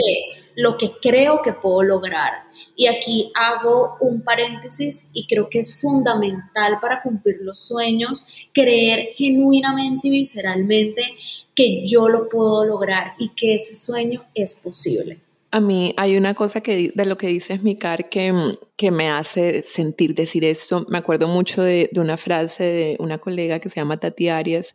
lo 0.54 0.76
que 0.76 0.92
creo 1.00 1.40
que 1.40 1.54
puedo 1.54 1.82
lograr. 1.82 2.47
Y 2.76 2.86
aquí 2.86 3.30
hago 3.34 3.96
un 4.00 4.22
paréntesis 4.22 5.08
y 5.12 5.26
creo 5.26 5.48
que 5.48 5.58
es 5.58 5.80
fundamental 5.80 6.78
para 6.80 7.02
cumplir 7.02 7.38
los 7.40 7.58
sueños, 7.58 8.26
creer 8.52 9.10
genuinamente 9.16 10.08
y 10.08 10.10
visceralmente 10.10 11.02
que 11.54 11.86
yo 11.86 12.08
lo 12.08 12.28
puedo 12.28 12.64
lograr 12.64 13.14
y 13.18 13.30
que 13.30 13.56
ese 13.56 13.74
sueño 13.74 14.24
es 14.34 14.54
posible. 14.54 15.18
A 15.50 15.60
mí 15.60 15.94
hay 15.96 16.16
una 16.16 16.34
cosa 16.34 16.60
que 16.60 16.92
de 16.94 17.06
lo 17.06 17.16
que 17.16 17.28
dices, 17.28 17.62
Mikar, 17.62 18.10
que, 18.10 18.58
que 18.76 18.90
me 18.90 19.08
hace 19.08 19.62
sentir 19.62 20.14
decir 20.14 20.44
esto. 20.44 20.84
Me 20.88 20.98
acuerdo 20.98 21.26
mucho 21.26 21.62
de, 21.62 21.88
de 21.90 22.00
una 22.00 22.18
frase 22.18 22.64
de 22.64 22.96
una 22.98 23.16
colega 23.18 23.58
que 23.58 23.70
se 23.70 23.80
llama 23.80 23.98
Tati 23.98 24.28
Arias. 24.28 24.74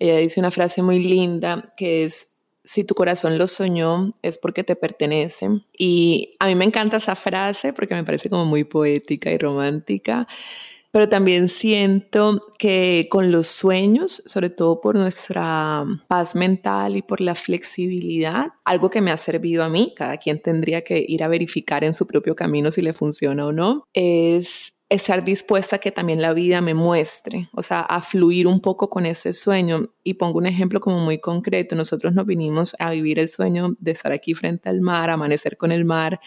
Ella 0.00 0.16
dice 0.16 0.40
una 0.40 0.50
frase 0.50 0.82
muy 0.82 0.98
linda 0.98 1.72
que 1.76 2.04
es 2.04 2.37
si 2.68 2.84
tu 2.84 2.94
corazón 2.94 3.38
lo 3.38 3.46
soñó 3.46 4.12
es 4.20 4.36
porque 4.36 4.62
te 4.62 4.76
pertenece. 4.76 5.48
Y 5.78 6.36
a 6.38 6.46
mí 6.46 6.54
me 6.54 6.66
encanta 6.66 6.98
esa 6.98 7.16
frase 7.16 7.72
porque 7.72 7.94
me 7.94 8.04
parece 8.04 8.28
como 8.28 8.44
muy 8.44 8.64
poética 8.64 9.30
y 9.30 9.38
romántica, 9.38 10.28
pero 10.90 11.08
también 11.08 11.48
siento 11.48 12.42
que 12.58 13.08
con 13.10 13.30
los 13.30 13.46
sueños, 13.46 14.22
sobre 14.26 14.50
todo 14.50 14.82
por 14.82 14.96
nuestra 14.96 15.86
paz 16.08 16.36
mental 16.36 16.98
y 16.98 17.00
por 17.02 17.22
la 17.22 17.34
flexibilidad, 17.34 18.48
algo 18.66 18.90
que 18.90 19.00
me 19.00 19.12
ha 19.12 19.16
servido 19.16 19.64
a 19.64 19.70
mí, 19.70 19.94
cada 19.96 20.18
quien 20.18 20.42
tendría 20.42 20.82
que 20.84 21.02
ir 21.08 21.24
a 21.24 21.28
verificar 21.28 21.84
en 21.84 21.94
su 21.94 22.06
propio 22.06 22.36
camino 22.36 22.70
si 22.70 22.82
le 22.82 22.92
funciona 22.92 23.46
o 23.46 23.52
no, 23.52 23.84
es 23.94 24.74
estar 24.88 25.24
dispuesta 25.24 25.76
a 25.76 25.78
que 25.78 25.92
también 25.92 26.22
la 26.22 26.32
vida 26.32 26.60
me 26.60 26.74
muestre, 26.74 27.50
o 27.52 27.62
sea, 27.62 27.80
a 27.80 28.00
fluir 28.00 28.46
un 28.46 28.60
poco 28.60 28.88
con 28.88 29.04
ese 29.06 29.32
sueño. 29.32 29.90
Y 30.02 30.14
pongo 30.14 30.38
un 30.38 30.46
ejemplo 30.46 30.80
como 30.80 30.98
muy 30.98 31.18
concreto, 31.18 31.74
nosotros 31.76 32.14
nos 32.14 32.26
vinimos 32.26 32.74
a 32.78 32.90
vivir 32.90 33.18
el 33.18 33.28
sueño 33.28 33.74
de 33.78 33.90
estar 33.90 34.12
aquí 34.12 34.34
frente 34.34 34.68
al 34.68 34.80
mar, 34.80 35.10
amanecer 35.10 35.56
con 35.56 35.72
el 35.72 35.84
mar 35.84 36.20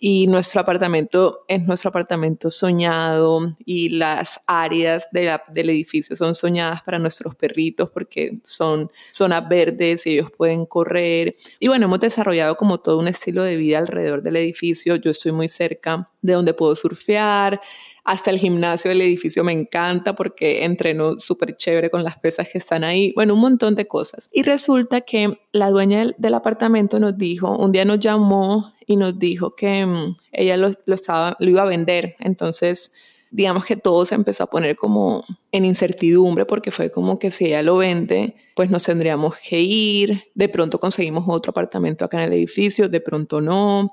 y 0.00 0.26
nuestro 0.28 0.60
apartamento 0.60 1.44
es 1.48 1.64
nuestro 1.64 1.88
apartamento 1.90 2.50
soñado 2.50 3.56
y 3.64 3.88
las 3.90 4.40
áreas 4.46 5.08
del 5.10 5.70
edificio 5.70 6.14
son 6.14 6.34
soñadas 6.34 6.82
para 6.82 6.98
nuestros 6.98 7.34
perritos 7.34 7.90
porque 7.90 8.38
son 8.44 8.90
zonas 9.12 9.48
verdes 9.48 10.06
y 10.06 10.12
ellos 10.12 10.30
pueden 10.30 10.66
correr. 10.66 11.34
Y 11.58 11.68
bueno, 11.68 11.86
hemos 11.86 12.00
desarrollado 12.00 12.56
como 12.56 12.78
todo 12.78 12.98
un 12.98 13.08
estilo 13.08 13.42
de 13.42 13.56
vida 13.56 13.78
alrededor 13.78 14.22
del 14.22 14.36
edificio. 14.36 14.96
Yo 14.96 15.10
estoy 15.10 15.32
muy 15.32 15.48
cerca 15.48 16.10
de 16.22 16.34
donde 16.34 16.54
puedo 16.54 16.76
surfear. 16.76 17.60
Hasta 18.08 18.30
el 18.30 18.38
gimnasio 18.38 18.88
del 18.88 19.02
edificio 19.02 19.44
me 19.44 19.52
encanta 19.52 20.16
porque 20.16 20.64
entreno 20.64 21.20
súper 21.20 21.58
chévere 21.58 21.90
con 21.90 22.04
las 22.04 22.16
pesas 22.16 22.48
que 22.48 22.56
están 22.56 22.82
ahí. 22.82 23.12
Bueno, 23.14 23.34
un 23.34 23.40
montón 23.40 23.74
de 23.74 23.86
cosas. 23.86 24.30
Y 24.32 24.44
resulta 24.44 25.02
que 25.02 25.38
la 25.52 25.68
dueña 25.68 26.06
del, 26.16 26.32
apartamento 26.32 26.98
nos 27.00 27.18
dijo, 27.18 27.54
un 27.54 27.70
día 27.70 27.84
nos 27.84 28.00
llamó 28.00 28.72
y 28.86 28.96
nos 28.96 29.18
dijo 29.18 29.54
que 29.54 29.84
mm, 29.84 30.16
ella 30.32 30.56
lo, 30.56 30.68
estaba, 30.86 31.36
lo 31.38 31.50
iba 31.50 31.60
a 31.60 31.66
vender. 31.66 32.16
Entonces, 32.20 32.94
digamos 33.30 33.66
que 33.66 33.76
todo 33.76 34.06
se 34.06 34.14
empezó 34.14 34.44
a 34.44 34.46
poner 34.46 34.76
como 34.76 35.22
en 35.52 35.66
incertidumbre 35.66 36.46
porque 36.46 36.70
fue 36.70 36.90
como 36.90 37.18
que 37.18 37.30
si 37.30 37.48
ella 37.48 37.62
lo 37.62 37.76
vende, 37.76 38.36
pues 38.56 38.70
nos 38.70 38.84
tendríamos 38.84 39.34
que 39.36 39.60
ir, 39.60 40.30
de 40.34 40.48
pronto 40.48 40.80
conseguimos 40.80 41.24
otro 41.28 41.50
apartamento 41.50 42.06
acá 42.06 42.16
en 42.16 42.32
el 42.32 42.38
edificio, 42.38 42.88
de 42.88 43.02
pronto 43.02 43.42
no. 43.42 43.90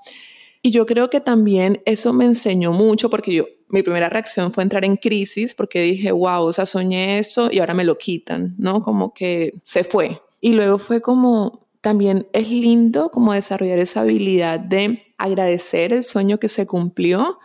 Y 0.65 0.71
yo 0.71 0.87
creo 0.87 1.11
que 1.11 1.21
también 1.21 1.83
eso 1.85 2.11
me 2.11 2.25
enseñó 2.25 2.71
mucho 2.71 3.11
porque 3.11 3.31
yo, 3.31 3.43
mi 3.67 3.83
primera 3.83 4.09
reacción 4.09 4.51
fue 4.51 4.63
entrar 4.63 4.83
en 4.83 4.97
crisis 4.97 5.53
porque 5.53 5.83
dije, 5.83 6.11
wow, 6.11 6.41
o 6.41 6.53
sea, 6.53 6.65
soñé 6.65 7.19
eso 7.19 7.49
y 7.51 7.59
ahora 7.59 7.75
me 7.75 7.83
lo 7.83 7.99
quitan, 7.99 8.55
¿no? 8.57 8.81
Como 8.81 9.13
que 9.13 9.53
se 9.61 9.83
fue. 9.83 10.23
Y 10.41 10.53
luego 10.53 10.79
fue 10.79 11.01
como, 11.01 11.67
también 11.81 12.27
es 12.33 12.49
lindo 12.49 13.11
como 13.11 13.33
desarrollar 13.33 13.77
esa 13.77 14.01
habilidad 14.01 14.59
de 14.59 15.03
agradecer 15.19 15.93
el 15.93 16.01
sueño 16.01 16.39
que 16.39 16.49
se 16.49 16.65
cumplió 16.65 17.37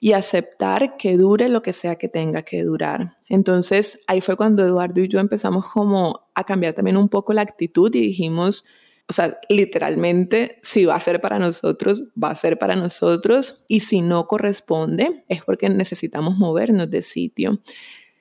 y 0.00 0.10
aceptar 0.10 0.96
que 0.96 1.16
dure 1.16 1.48
lo 1.50 1.62
que 1.62 1.72
sea 1.72 1.94
que 1.94 2.08
tenga 2.08 2.42
que 2.42 2.64
durar. 2.64 3.18
Entonces 3.28 4.00
ahí 4.08 4.20
fue 4.20 4.34
cuando 4.34 4.64
Eduardo 4.64 5.00
y 5.00 5.06
yo 5.06 5.20
empezamos 5.20 5.64
como 5.72 6.26
a 6.34 6.42
cambiar 6.42 6.72
también 6.72 6.96
un 6.96 7.08
poco 7.08 7.34
la 7.34 7.42
actitud 7.42 7.94
y 7.94 8.00
dijimos, 8.00 8.64
o 9.06 9.12
sea, 9.12 9.38
literalmente, 9.50 10.60
si 10.62 10.86
va 10.86 10.94
a 10.94 11.00
ser 11.00 11.20
para 11.20 11.38
nosotros, 11.38 12.04
va 12.20 12.30
a 12.30 12.36
ser 12.36 12.58
para 12.58 12.74
nosotros. 12.74 13.62
Y 13.68 13.80
si 13.80 14.00
no 14.00 14.26
corresponde, 14.26 15.24
es 15.28 15.42
porque 15.42 15.68
necesitamos 15.68 16.36
movernos 16.38 16.90
de 16.90 17.02
sitio. 17.02 17.60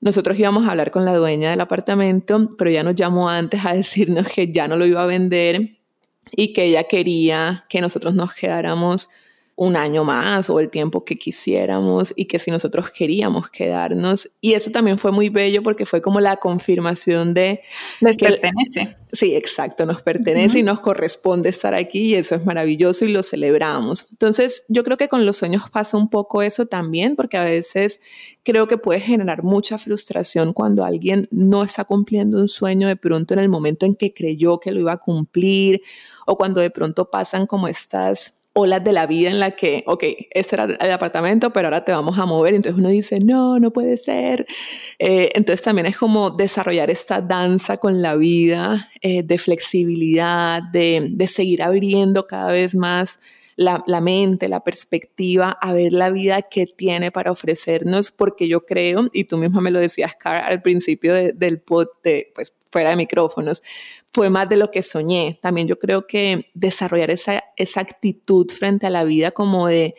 Nosotros 0.01 0.37
íbamos 0.37 0.67
a 0.67 0.71
hablar 0.71 0.91
con 0.91 1.05
la 1.05 1.15
dueña 1.15 1.51
del 1.51 1.61
apartamento, 1.61 2.49
pero 2.57 2.69
ya 2.69 2.83
nos 2.83 2.95
llamó 2.95 3.29
antes 3.29 3.65
a 3.65 3.73
decirnos 3.73 4.27
que 4.27 4.51
ya 4.51 4.67
no 4.67 4.75
lo 4.75 4.85
iba 4.85 5.01
a 5.01 5.05
vender 5.05 5.77
y 6.31 6.51
que 6.51 6.65
ella 6.65 6.83
quería 6.85 7.65
que 7.69 7.79
nosotros 7.79 8.13
nos 8.13 8.33
quedáramos 8.33 9.09
un 9.55 9.75
año 9.75 10.03
más 10.03 10.49
o 10.49 10.59
el 10.59 10.69
tiempo 10.69 11.05
que 11.05 11.15
quisiéramos 11.15 12.11
y 12.15 12.25
que 12.25 12.39
si 12.39 12.49
nosotros 12.49 12.89
queríamos 12.89 13.49
quedarnos. 13.49 14.31
Y 14.41 14.53
eso 14.53 14.71
también 14.71 14.97
fue 14.97 15.11
muy 15.11 15.29
bello 15.29 15.61
porque 15.61 15.85
fue 15.85 16.01
como 16.01 16.19
la 16.19 16.37
confirmación 16.37 17.33
de... 17.33 17.61
Les 17.99 18.17
pertenece. 18.17 18.97
Sí, 19.11 19.35
exacto, 19.35 19.85
nos 19.85 20.01
pertenece 20.01 20.59
y 20.59 20.63
nos 20.63 20.79
corresponde 20.79 21.49
estar 21.49 21.75
aquí 21.75 21.99
y 21.99 22.15
eso 22.15 22.33
es 22.33 22.45
maravilloso 22.45 23.05
y 23.05 23.11
lo 23.11 23.21
celebramos. 23.21 24.07
Entonces, 24.11 24.65
yo 24.69 24.83
creo 24.83 24.97
que 24.97 25.07
con 25.07 25.23
los 25.23 25.37
sueños 25.37 25.69
pasa 25.69 25.97
un 25.97 26.09
poco 26.09 26.41
eso 26.41 26.65
también 26.65 27.15
porque 27.15 27.37
a 27.37 27.43
veces 27.43 27.99
creo 28.41 28.67
que 28.67 28.79
puede 28.79 29.01
generar 29.01 29.43
mucha 29.43 29.77
frustración 29.77 30.51
cuando 30.51 30.83
alguien 30.83 31.27
no 31.29 31.63
está 31.63 31.85
cumpliendo 31.85 32.39
un 32.39 32.47
sueño 32.47 32.87
de 32.87 32.95
pronto 32.95 33.35
en 33.35 33.39
el 33.39 33.49
momento 33.49 33.85
en 33.85 33.95
que 33.95 34.15
creyó 34.15 34.59
que 34.59 34.71
lo 34.71 34.79
iba 34.79 34.93
a 34.93 34.97
cumplir 34.97 35.83
o 36.25 36.35
cuando 36.35 36.59
de 36.59 36.71
pronto 36.71 37.11
pasan 37.11 37.45
como 37.45 37.67
estas 37.67 38.42
olas 38.53 38.83
de 38.83 38.93
la 38.93 39.07
vida 39.07 39.31
en 39.31 39.39
la 39.39 39.51
que, 39.51 39.83
ok, 39.87 40.03
ese 40.29 40.55
era 40.55 40.65
el 40.65 40.91
apartamento, 40.91 41.51
pero 41.51 41.67
ahora 41.67 41.83
te 41.83 41.91
vamos 41.91 42.17
a 42.19 42.25
mover. 42.25 42.53
Entonces 42.53 42.79
uno 42.79 42.89
dice, 42.89 43.19
no, 43.19 43.59
no 43.59 43.73
puede 43.73 43.97
ser. 43.97 44.45
Eh, 44.99 45.31
entonces 45.33 45.63
también 45.63 45.87
es 45.87 45.97
como 45.97 46.29
desarrollar 46.29 46.91
esta 46.91 47.21
danza 47.21 47.77
con 47.77 48.01
la 48.01 48.15
vida, 48.15 48.89
eh, 49.01 49.23
de 49.23 49.37
flexibilidad, 49.39 50.61
de, 50.61 51.07
de, 51.09 51.27
seguir 51.27 51.63
abriendo 51.63 52.27
cada 52.27 52.51
vez 52.51 52.75
más 52.75 53.19
la, 53.55 53.83
la, 53.87 54.01
mente, 54.01 54.47
la 54.47 54.63
perspectiva, 54.63 55.57
a 55.59 55.73
ver 55.73 55.93
la 55.93 56.11
vida 56.11 56.43
que 56.43 56.67
tiene 56.67 57.11
para 57.11 57.31
ofrecernos, 57.31 58.11
porque 58.11 58.47
yo 58.47 58.65
creo, 58.65 59.09
y 59.13 59.25
tú 59.25 59.37
misma 59.37 59.61
me 59.61 59.71
lo 59.71 59.79
decías, 59.79 60.15
Cara, 60.15 60.45
al 60.45 60.61
principio 60.61 61.13
del 61.13 61.59
pod, 61.59 61.87
de, 62.03 62.31
pues 62.35 62.53
fuera 62.71 62.89
de 62.91 62.95
micrófonos, 62.95 63.61
fue 64.13 64.29
más 64.29 64.47
de 64.47 64.57
lo 64.57 64.71
que 64.71 64.83
soñé. 64.83 65.39
También 65.41 65.67
yo 65.67 65.79
creo 65.79 66.05
que 66.05 66.51
desarrollar 66.53 67.09
esa, 67.11 67.43
esa 67.57 67.81
actitud 67.81 68.47
frente 68.51 68.85
a 68.85 68.91
la 68.91 69.03
vida 69.03 69.31
como 69.31 69.67
de 69.67 69.95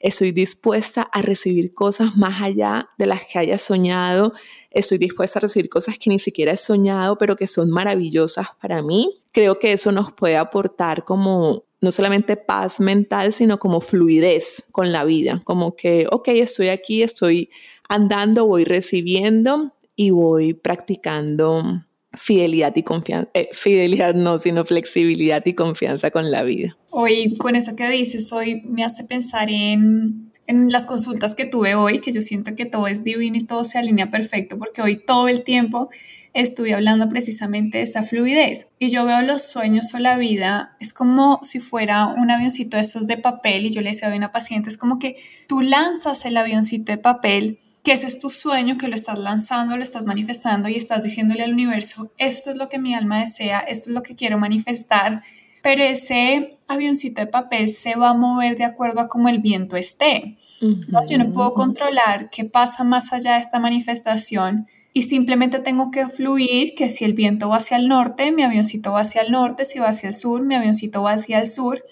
estoy 0.00 0.32
dispuesta 0.32 1.02
a 1.02 1.22
recibir 1.22 1.74
cosas 1.74 2.16
más 2.16 2.40
allá 2.40 2.88
de 2.98 3.06
las 3.06 3.24
que 3.24 3.38
haya 3.38 3.58
soñado, 3.58 4.32
estoy 4.70 4.98
dispuesta 4.98 5.38
a 5.38 5.42
recibir 5.42 5.68
cosas 5.68 5.98
que 5.98 6.08
ni 6.08 6.18
siquiera 6.18 6.52
he 6.52 6.56
soñado, 6.56 7.18
pero 7.18 7.36
que 7.36 7.46
son 7.46 7.70
maravillosas 7.70 8.48
para 8.60 8.80
mí. 8.80 9.22
Creo 9.32 9.58
que 9.58 9.72
eso 9.72 9.92
nos 9.92 10.12
puede 10.12 10.36
aportar 10.36 11.04
como 11.04 11.64
no 11.80 11.92
solamente 11.92 12.36
paz 12.36 12.80
mental, 12.80 13.32
sino 13.32 13.58
como 13.58 13.80
fluidez 13.80 14.64
con 14.72 14.92
la 14.92 15.04
vida, 15.04 15.42
como 15.44 15.76
que, 15.76 16.06
ok, 16.10 16.28
estoy 16.28 16.68
aquí, 16.68 17.02
estoy 17.02 17.50
andando, 17.88 18.46
voy 18.46 18.64
recibiendo 18.64 19.72
y 19.94 20.10
voy 20.10 20.54
practicando 20.54 21.84
fidelidad 22.14 22.74
y 22.76 22.82
confianza, 22.82 23.30
eh, 23.34 23.48
fidelidad 23.52 24.14
no, 24.14 24.38
sino 24.38 24.64
flexibilidad 24.64 25.44
y 25.44 25.54
confianza 25.54 26.10
con 26.10 26.30
la 26.30 26.42
vida. 26.42 26.76
Hoy, 26.90 27.36
con 27.36 27.54
eso 27.54 27.76
que 27.76 27.88
dices, 27.88 28.32
hoy 28.32 28.62
me 28.62 28.84
hace 28.84 29.04
pensar 29.04 29.50
en, 29.50 30.32
en 30.46 30.70
las 30.70 30.86
consultas 30.86 31.34
que 31.34 31.44
tuve 31.44 31.74
hoy, 31.74 32.00
que 32.00 32.12
yo 32.12 32.22
siento 32.22 32.54
que 32.54 32.66
todo 32.66 32.86
es 32.86 33.04
divino 33.04 33.36
y 33.36 33.44
todo 33.44 33.64
se 33.64 33.78
alinea 33.78 34.10
perfecto, 34.10 34.58
porque 34.58 34.82
hoy 34.82 34.96
todo 34.96 35.28
el 35.28 35.44
tiempo 35.44 35.90
estuve 36.34 36.74
hablando 36.74 37.08
precisamente 37.08 37.78
de 37.78 37.84
esa 37.84 38.02
fluidez. 38.02 38.68
Y 38.78 38.90
yo 38.90 39.04
veo 39.04 39.22
los 39.22 39.42
sueños 39.42 39.92
o 39.94 39.98
la 39.98 40.16
vida, 40.16 40.76
es 40.80 40.92
como 40.92 41.40
si 41.42 41.58
fuera 41.58 42.06
un 42.06 42.30
avioncito 42.30 42.76
de 42.76 42.82
estos 42.82 43.06
de 43.06 43.16
papel, 43.18 43.66
y 43.66 43.70
yo 43.70 43.80
le 43.80 43.90
decía 43.90 44.10
a 44.10 44.16
una 44.16 44.32
paciente, 44.32 44.70
es 44.70 44.76
como 44.76 44.98
que 44.98 45.16
tú 45.46 45.60
lanzas 45.60 46.24
el 46.24 46.36
avioncito 46.36 46.92
de 46.92 46.98
papel 46.98 47.60
que 47.82 47.92
ese 47.92 48.06
es 48.06 48.18
tu 48.18 48.30
sueño, 48.30 48.76
que 48.78 48.88
lo 48.88 48.94
estás 48.94 49.18
lanzando, 49.18 49.76
lo 49.76 49.82
estás 49.82 50.04
manifestando 50.04 50.68
y 50.68 50.76
estás 50.76 51.02
diciéndole 51.02 51.42
al 51.42 51.52
universo, 51.52 52.12
esto 52.18 52.50
es 52.50 52.56
lo 52.56 52.68
que 52.68 52.78
mi 52.78 52.94
alma 52.94 53.20
desea, 53.20 53.60
esto 53.60 53.90
es 53.90 53.94
lo 53.94 54.02
que 54.02 54.16
quiero 54.16 54.38
manifestar, 54.38 55.22
pero 55.62 55.82
ese 55.82 56.58
avioncito 56.66 57.20
de 57.20 57.26
papel 57.26 57.68
se 57.68 57.94
va 57.94 58.10
a 58.10 58.14
mover 58.14 58.56
de 58.56 58.64
acuerdo 58.64 59.00
a 59.00 59.08
cómo 59.08 59.28
el 59.28 59.38
viento 59.40 59.76
esté. 59.76 60.36
Yo 60.60 61.18
no 61.18 61.32
puedo 61.32 61.54
controlar 61.54 62.30
qué 62.30 62.44
pasa 62.44 62.84
más 62.84 63.12
allá 63.12 63.34
de 63.34 63.40
esta 63.40 63.58
manifestación 63.58 64.66
y 64.92 65.02
simplemente 65.02 65.58
tengo 65.60 65.90
que 65.90 66.06
fluir 66.06 66.74
que 66.74 66.90
si 66.90 67.04
el 67.04 67.12
viento 67.12 67.48
va 67.48 67.56
hacia 67.56 67.76
el 67.76 67.88
norte, 67.88 68.32
mi 68.32 68.42
avioncito 68.42 68.92
va 68.92 69.00
hacia 69.00 69.22
el 69.22 69.30
norte, 69.30 69.64
si 69.64 69.78
va 69.78 69.88
hacia 69.88 70.08
el 70.08 70.14
sur, 70.14 70.42
mi 70.42 70.54
avioncito 70.54 71.02
va 71.02 71.12
hacia 71.12 71.40
el 71.40 71.46
sur, 71.46 71.84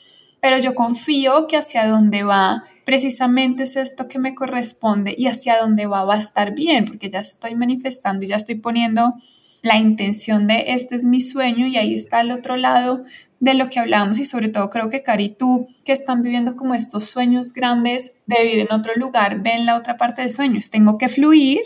pero 0.46 0.58
yo 0.58 0.76
confío 0.76 1.48
que 1.48 1.56
hacia 1.56 1.88
donde 1.88 2.22
va 2.22 2.62
precisamente 2.84 3.64
es 3.64 3.74
esto 3.74 4.06
que 4.06 4.20
me 4.20 4.36
corresponde 4.36 5.12
y 5.18 5.26
hacia 5.26 5.58
dónde 5.58 5.86
va 5.86 6.04
va 6.04 6.14
a 6.14 6.18
estar 6.18 6.54
bien, 6.54 6.84
porque 6.84 7.10
ya 7.10 7.18
estoy 7.18 7.56
manifestando 7.56 8.24
y 8.24 8.28
ya 8.28 8.36
estoy 8.36 8.54
poniendo 8.54 9.14
la 9.62 9.76
intención 9.76 10.46
de 10.46 10.66
este 10.68 10.94
es 10.94 11.04
mi 11.04 11.18
sueño 11.18 11.66
y 11.66 11.78
ahí 11.78 11.96
está 11.96 12.20
el 12.20 12.30
otro 12.30 12.56
lado 12.56 13.02
de 13.40 13.54
lo 13.54 13.68
que 13.70 13.80
hablábamos 13.80 14.20
y 14.20 14.24
sobre 14.24 14.48
todo 14.48 14.70
creo 14.70 14.88
que 14.88 15.02
Cari 15.02 15.30
tú 15.30 15.66
que 15.84 15.90
están 15.90 16.22
viviendo 16.22 16.54
como 16.54 16.76
estos 16.76 17.06
sueños 17.06 17.52
grandes 17.52 18.12
de 18.26 18.44
vivir 18.44 18.60
en 18.60 18.72
otro 18.72 18.92
lugar 18.94 19.42
ven 19.42 19.66
la 19.66 19.74
otra 19.74 19.96
parte 19.96 20.22
de 20.22 20.28
sueños 20.28 20.70
tengo 20.70 20.96
que 20.96 21.08
fluir 21.08 21.58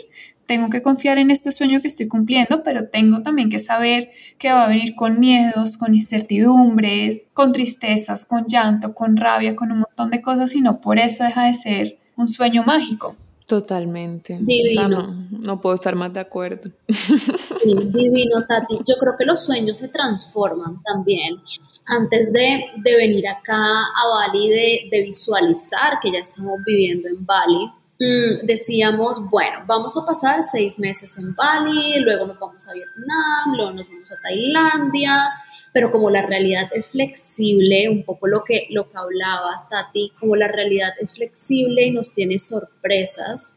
tengo 0.45 0.69
que 0.69 0.81
confiar 0.81 1.17
en 1.17 1.31
este 1.31 1.51
sueño 1.51 1.81
que 1.81 1.87
estoy 1.87 2.07
cumpliendo, 2.07 2.63
pero 2.63 2.89
tengo 2.89 3.21
también 3.21 3.49
que 3.49 3.59
saber 3.59 4.11
que 4.37 4.51
va 4.51 4.65
a 4.65 4.67
venir 4.67 4.95
con 4.95 5.19
miedos, 5.19 5.77
con 5.77 5.95
incertidumbres, 5.95 7.23
con 7.33 7.51
tristezas, 7.53 8.25
con 8.25 8.47
llanto, 8.47 8.93
con 8.93 9.17
rabia, 9.17 9.55
con 9.55 9.71
un 9.71 9.79
montón 9.79 10.09
de 10.09 10.21
cosas 10.21 10.53
y 10.55 10.61
no 10.61 10.81
por 10.81 10.99
eso 10.99 11.23
deja 11.23 11.45
de 11.45 11.55
ser 11.55 11.97
un 12.17 12.27
sueño 12.27 12.63
mágico. 12.63 13.15
Totalmente. 13.51 14.37
Divino. 14.39 15.27
no, 15.29 15.59
puedo 15.59 15.75
estar 15.75 15.95
más 15.95 16.13
de 16.13 16.21
acuerdo. 16.21 16.71
divino, 17.65 18.45
Tati. 18.47 18.77
Yo 18.87 18.95
creo 18.97 19.15
que 19.17 19.25
los 19.25 19.43
sueños 19.43 19.77
se 19.77 19.89
transforman 19.89 20.81
también. 20.83 21.35
Antes 21.85 22.31
de, 22.31 22.63
venir 22.81 23.27
acá 23.27 23.57
a 23.57 24.07
Bali, 24.07 24.47
de, 24.47 24.89
de 24.89 25.01
visualizar 25.01 25.99
que 26.01 26.13
ya 26.13 26.19
estamos 26.19 26.59
viviendo 26.65 27.09
en 27.09 27.25
Bali, 27.25 27.69
decíamos, 28.43 29.29
bueno, 29.29 29.59
vamos 29.65 29.95
a 29.97 30.05
pasar 30.05 30.43
seis 30.43 30.79
meses 30.79 31.17
en 31.17 31.35
Bali, 31.35 31.99
luego 31.99 32.27
nos 32.27 32.39
vamos 32.39 32.67
a 32.67 32.73
Vietnam, 32.73 33.55
luego 33.55 33.71
nos 33.71 33.89
vamos 33.89 34.11
a 34.11 34.21
Tailandia, 34.21 35.29
pero 35.73 35.91
como 35.91 36.09
la 36.09 36.25
realidad 36.25 36.69
es 36.73 36.87
flexible, 36.87 37.89
un 37.89 38.03
poco 38.03 38.27
lo 38.27 38.43
que, 38.43 38.67
lo 38.71 38.89
que 38.89 38.97
hablabas, 38.97 39.69
Tati, 39.69 40.11
como 40.19 40.35
la 40.35 40.47
realidad 40.47 40.93
es 40.99 41.13
flexible 41.13 41.85
y 41.85 41.91
nos 41.91 42.11
tiene 42.11 42.39
sorpresas, 42.39 43.53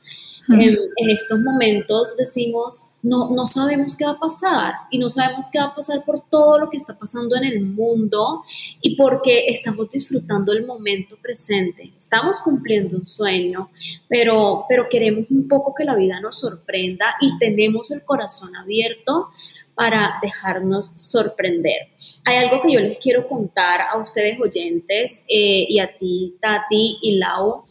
en, 0.49 1.11
estos 1.11 1.41
momentos 1.41 2.17
decimos, 2.19 2.91
no, 3.03 3.31
no 3.31 3.47
sabemos 3.47 3.97
qué 3.97 4.05
va 4.05 4.13
a 4.13 4.19
pasar 4.19 4.75
y 4.91 4.99
no 4.99 5.09
sabemos 5.09 5.47
qué 5.51 5.59
va 5.59 5.67
a 5.67 5.75
pasar 5.75 6.05
por 6.05 6.29
todo 6.29 6.59
lo 6.59 6.69
que 6.69 6.77
está 6.77 6.99
pasando 6.99 7.37
en 7.37 7.45
el 7.45 7.63
mundo 7.63 8.43
y 8.83 8.95
porque 8.97 9.47
estamos 9.47 9.89
disfrutando 9.91 10.53
el 10.53 10.67
momento 10.67 11.17
presente. 11.21 11.93
Estamos 11.97 12.41
cumpliendo 12.41 12.97
un 12.97 13.05
sueño, 13.05 13.71
pero, 14.09 14.67
pero 14.69 14.89
queremos 14.91 15.27
un 15.31 15.49
poco 15.49 15.75
que 15.75 15.85
la 15.85 15.97
vida 15.97 16.21
nos 16.21 16.41
sorprenda 16.41 17.15
y 17.21 17.39
tenemos 17.39 17.91
el 17.91 18.03
corazón 18.03 18.55
abierto 18.57 19.31
para 19.75 20.15
dejarnos 20.23 20.93
sorprender. 20.97 21.89
Hay 22.25 22.37
algo 22.37 22.63
que 22.63 22.73
yo 22.73 22.81
les 22.81 22.99
quiero 22.99 23.27
contar 23.27 23.83
a 23.83 23.99
ustedes 23.99 24.39
oyentes 24.41 25.25
eh, 25.29 25.67
y 25.69 25.79
a 25.79 25.97
ti, 25.97 26.37
Tati 26.41 26.99
y 27.03 27.17
Lau, 27.17 27.65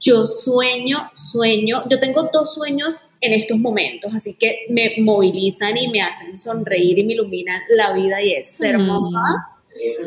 yo 0.00 0.26
sueño, 0.26 1.10
sueño, 1.12 1.84
yo 1.90 1.98
tengo 1.98 2.28
dos 2.32 2.54
sueños 2.54 3.02
en 3.20 3.32
estos 3.32 3.58
momentos, 3.58 4.14
así 4.14 4.36
que 4.38 4.66
me 4.70 4.94
movilizan 4.98 5.76
y 5.76 5.88
me 5.88 6.00
hacen 6.00 6.36
sonreír 6.36 6.98
y 6.98 7.04
me 7.04 7.14
iluminan 7.14 7.60
la 7.70 7.92
vida 7.92 8.22
y 8.22 8.32
es 8.32 8.48
ser 8.48 8.78
mm. 8.78 8.86
mamá 8.86 9.58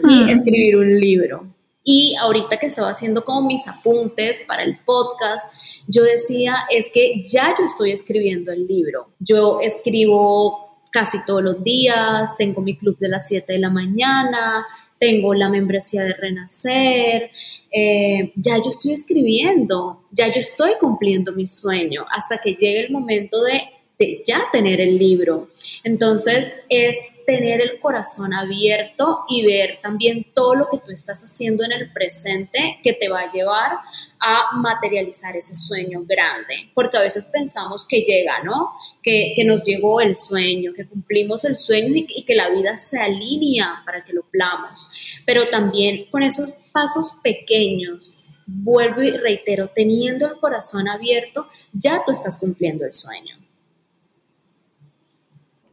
y 0.09 0.31
escribir 0.31 0.77
un 0.77 0.99
libro. 0.99 1.47
Y 1.83 2.15
ahorita 2.15 2.57
que 2.57 2.67
estaba 2.67 2.91
haciendo 2.91 3.25
como 3.25 3.47
mis 3.47 3.67
apuntes 3.67 4.43
para 4.47 4.63
el 4.63 4.77
podcast, 4.85 5.51
yo 5.87 6.03
decía, 6.03 6.55
es 6.69 6.91
que 6.93 7.23
ya 7.23 7.55
yo 7.57 7.65
estoy 7.65 7.91
escribiendo 7.91 8.51
el 8.51 8.67
libro. 8.67 9.09
Yo 9.19 9.59
escribo 9.61 10.70
casi 10.91 11.25
todos 11.25 11.41
los 11.41 11.63
días, 11.63 12.35
tengo 12.37 12.61
mi 12.61 12.75
club 12.77 12.97
de 12.99 13.09
las 13.09 13.27
7 13.27 13.53
de 13.53 13.59
la 13.59 13.69
mañana, 13.69 14.65
tengo 14.99 15.33
la 15.33 15.49
membresía 15.49 16.03
de 16.03 16.13
Renacer, 16.13 17.31
eh, 17.71 18.33
ya 18.35 18.57
yo 18.57 18.69
estoy 18.69 18.93
escribiendo, 18.93 20.03
ya 20.11 20.27
yo 20.27 20.39
estoy 20.39 20.73
cumpliendo 20.79 21.31
mi 21.31 21.47
sueño 21.47 22.05
hasta 22.11 22.37
que 22.37 22.55
llegue 22.55 22.81
el 22.81 22.91
momento 22.91 23.41
de 23.41 23.61
ya 24.25 24.43
tener 24.51 24.81
el 24.81 24.97
libro. 24.97 25.49
Entonces 25.83 26.51
es 26.69 26.97
tener 27.31 27.61
el 27.61 27.79
corazón 27.79 28.33
abierto 28.33 29.23
y 29.29 29.45
ver 29.45 29.79
también 29.81 30.33
todo 30.33 30.53
lo 30.53 30.67
que 30.69 30.79
tú 30.79 30.91
estás 30.91 31.23
haciendo 31.23 31.63
en 31.63 31.71
el 31.71 31.89
presente 31.93 32.79
que 32.83 32.91
te 32.91 33.07
va 33.07 33.21
a 33.21 33.31
llevar 33.31 33.71
a 34.19 34.57
materializar 34.57 35.33
ese 35.37 35.55
sueño 35.55 36.03
grande. 36.05 36.69
Porque 36.73 36.97
a 36.97 37.01
veces 37.01 37.25
pensamos 37.27 37.85
que 37.87 38.01
llega, 38.01 38.43
¿no? 38.43 38.71
Que, 39.01 39.33
nos 39.45 39.63
llegó 39.63 40.01
el 40.01 40.17
sueño, 40.17 40.73
que 40.75 40.85
cumplimos 40.85 41.45
el 41.45 41.55
sueño 41.55 41.95
y, 41.95 42.05
y 42.09 42.23
que 42.23 42.35
la 42.35 42.49
vida 42.49 42.75
se 42.75 42.99
alinea 42.99 43.81
para 43.85 44.03
que 44.03 44.11
lo 44.11 44.23
plamos. 44.23 44.89
Pero 45.25 45.47
también 45.47 46.07
con 46.11 46.23
esos 46.23 46.49
pasos 46.73 47.15
pequeños 47.23 48.25
vuelvo 48.45 49.01
y 49.01 49.11
reitero, 49.11 49.69
teniendo 49.73 50.25
el 50.25 50.37
corazón 50.37 50.89
abierto, 50.89 51.47
ya 51.71 52.03
tú 52.05 52.11
estás 52.11 52.37
cumpliendo 52.37 52.85
el 52.85 52.91
sueño. 52.91 53.40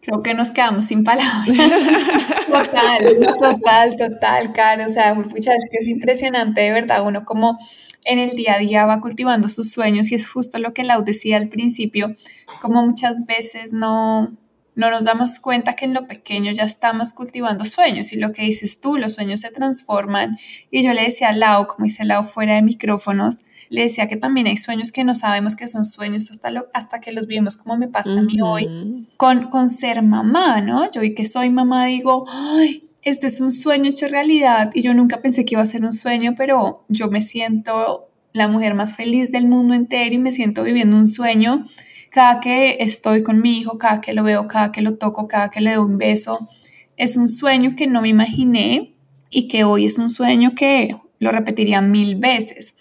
Creo 0.09 0.23
que 0.23 0.33
nos 0.33 0.51
quedamos 0.51 0.87
sin 0.87 1.05
palabras. 1.05 1.47
total, 2.51 3.19
total, 3.39 3.97
total, 3.97 4.53
Caro. 4.55 4.87
O 4.87 4.89
sea, 4.89 5.13
muchas 5.13 5.57
es 5.57 5.69
que 5.71 5.77
es 5.77 5.87
impresionante, 5.87 6.63
de 6.63 6.73
verdad, 6.73 7.07
uno 7.07 7.27
como 7.27 7.59
en 8.05 8.19
el 8.19 8.31
día 8.31 8.55
a 8.55 8.59
día 8.59 8.87
va 8.87 9.03
cultivando 9.03 9.49
sus 9.49 9.71
sueños 9.71 10.11
y 10.11 10.15
es 10.15 10.27
justo 10.27 10.59
lo 10.59 10.73
que 10.73 10.83
Lau 10.83 11.05
decía 11.05 11.37
al 11.37 11.51
principio, 11.51 12.17
como 12.63 12.87
muchas 12.87 13.27
veces 13.27 13.75
no, 13.75 14.35
no 14.75 14.91
nos 14.91 15.05
damos 15.05 15.41
cuenta 15.41 15.77
que 15.77 15.85
en 15.85 15.93
lo 15.93 16.07
pequeño 16.07 16.53
ya 16.53 16.65
estamos 16.65 17.13
cultivando 17.13 17.67
sueños 17.67 18.11
y 18.15 18.17
lo 18.17 18.33
que 18.33 18.45
dices 18.45 18.81
tú, 18.81 18.97
los 18.97 19.13
sueños 19.13 19.41
se 19.41 19.51
transforman. 19.51 20.39
Y 20.71 20.85
yo 20.85 20.95
le 20.95 21.03
decía 21.03 21.29
a 21.29 21.33
Lau, 21.33 21.67
como 21.67 21.85
dice 21.85 22.07
Lau 22.07 22.25
fuera 22.25 22.55
de 22.55 22.63
micrófonos, 22.63 23.43
le 23.69 23.83
decía 23.83 24.09
que 24.09 24.17
también 24.17 24.47
hay 24.47 24.57
sueños 24.57 24.93
que 24.93 25.05
no 25.05 25.15
sabemos 25.15 25.57
que 25.57 25.67
son 25.67 25.85
sueños 25.85 26.31
hasta, 26.31 26.51
lo, 26.51 26.69
hasta 26.73 27.01
que 27.01 27.13
los 27.13 27.27
vivimos, 27.27 27.57
como 27.57 27.77
me 27.77 27.89
pasa 27.89 28.19
a 28.19 28.23
mí 28.23 28.41
hoy 28.41 29.09
con, 29.17 29.51
con 29.51 29.69
ser 29.69 30.03
mamá, 30.03 30.61
¿no? 30.61 30.91
Yo 30.91 31.01
hoy 31.01 31.15
que 31.15 31.27
soy 31.27 31.51
mamá 31.51 31.87
digo, 31.87 32.27
ay, 32.29 32.85
este 33.03 33.27
es 33.27 33.41
un 33.41 33.53
sueño 33.53 33.91
hecho 33.91 34.09
realidad 34.09 34.71
y 34.75 34.83
yo 34.83 34.95
nunca 34.95 35.21
pensé 35.21 35.45
que 35.45 35.55
iba 35.55 35.63
a 35.63 35.67
ser 35.67 35.85
un 35.85 35.93
sueño, 35.93 36.35
pero 36.37 36.85
yo 36.89 37.09
me 37.11 37.23
siento 37.23 38.09
la 38.33 38.49
mujer 38.49 38.75
más 38.75 38.95
feliz 38.95 39.33
del 39.33 39.47
mundo 39.47 39.75
entero 39.75 40.15
y 40.15 40.19
me 40.19 40.33
siento 40.33 40.63
viviendo 40.63 40.97
un 40.97 41.09
sueño 41.09 41.67
cada 42.11 42.41
que 42.41 42.79
estoy 42.81 43.23
con 43.23 43.41
mi 43.41 43.59
hijo, 43.59 43.79
cada 43.79 44.01
que 44.01 44.13
lo 44.13 44.23
veo, 44.23 44.49
cada 44.49 44.73
que 44.73 44.83
lo 44.83 44.95
toco, 44.97 45.29
cada 45.29 45.51
que 45.51 45.61
le 45.61 45.75
doy 45.75 45.85
un 45.85 45.99
beso. 45.99 46.49
Es 46.97 47.17
un 47.17 47.29
sueño 47.29 47.77
que 47.77 47.87
no 47.87 48.01
me 48.03 48.09
imaginé 48.09 48.95
y 49.31 49.49
que 49.49 49.65
hoy 49.65 49.87
es 49.87 49.99
un 49.99 50.11
sueño 50.11 50.55
que 50.55 50.97
lo 51.19 51.31
repetiría 51.31 51.81
mil 51.81 52.17
veces. 52.17 52.75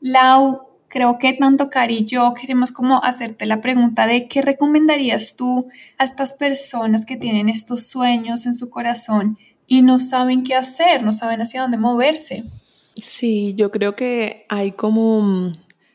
Lau, 0.00 0.68
creo 0.88 1.18
que 1.18 1.32
tanto 1.32 1.70
Cari 1.70 1.98
y 1.98 2.04
yo 2.04 2.34
queremos 2.34 2.70
como 2.72 3.02
hacerte 3.04 3.46
la 3.46 3.60
pregunta 3.60 4.06
de 4.06 4.28
qué 4.28 4.42
recomendarías 4.42 5.36
tú 5.36 5.68
a 5.98 6.04
estas 6.04 6.32
personas 6.32 7.04
que 7.06 7.16
tienen 7.16 7.48
estos 7.48 7.86
sueños 7.86 8.46
en 8.46 8.54
su 8.54 8.70
corazón 8.70 9.38
y 9.66 9.82
no 9.82 9.98
saben 9.98 10.44
qué 10.44 10.54
hacer, 10.54 11.02
no 11.02 11.12
saben 11.12 11.42
hacia 11.42 11.62
dónde 11.62 11.76
moverse. 11.76 12.44
Sí, 12.96 13.54
yo 13.56 13.70
creo 13.70 13.94
que 13.94 14.46
hay 14.48 14.72
como 14.72 15.18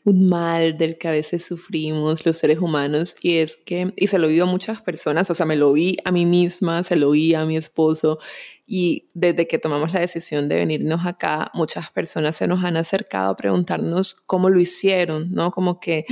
un 0.04 0.28
mal 0.28 0.76
del 0.76 0.98
que 0.98 1.08
a 1.08 1.12
veces 1.12 1.44
sufrimos 1.44 2.24
los 2.26 2.36
seres 2.36 2.58
humanos 2.58 3.16
y 3.22 3.38
es 3.38 3.56
que, 3.56 3.92
y 3.96 4.06
se 4.06 4.18
lo 4.18 4.26
he 4.26 4.30
oído 4.30 4.44
a 4.44 4.50
muchas 4.50 4.82
personas, 4.82 5.30
o 5.30 5.34
sea, 5.34 5.46
me 5.46 5.56
lo 5.56 5.70
oí 5.70 5.96
a 6.04 6.12
mí 6.12 6.26
misma, 6.26 6.82
se 6.82 6.96
lo 6.96 7.08
oí 7.08 7.34
a 7.34 7.46
mi 7.46 7.56
esposo, 7.56 8.18
y 8.66 9.10
desde 9.14 9.46
que 9.46 9.58
tomamos 9.58 9.92
la 9.92 10.00
decisión 10.00 10.48
de 10.48 10.56
venirnos 10.56 11.04
acá, 11.04 11.50
muchas 11.54 11.90
personas 11.90 12.36
se 12.36 12.46
nos 12.46 12.64
han 12.64 12.76
acercado 12.76 13.30
a 13.30 13.36
preguntarnos 13.36 14.14
cómo 14.14 14.48
lo 14.48 14.60
hicieron, 14.60 15.32
¿no? 15.32 15.50
Como 15.50 15.80
que 15.80 16.06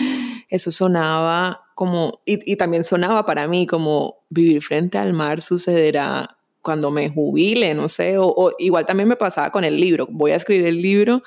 eso 0.50 0.70
sonaba 0.70 1.62
como, 1.74 2.20
y, 2.26 2.56
también 2.56 2.84
sonaba 2.84 3.24
para 3.24 3.48
mí 3.48 3.66
como 3.66 4.24
vivir 4.28 4.62
frente 4.62 4.98
al 4.98 5.14
mar 5.14 5.40
sucederá 5.40 6.36
cuando 6.60 6.90
me 6.90 7.08
jubile, 7.08 7.74
no 7.74 7.88
sé, 7.88 8.16
o 8.18 8.52
igual 8.58 8.86
también 8.86 9.08
me 9.08 9.16
pasaba 9.16 9.50
con 9.50 9.64
el 9.64 9.80
libro, 9.80 10.06
voy 10.10 10.32
a 10.32 10.36
escribir 10.36 10.66
el 10.66 10.80
libro 10.80 11.22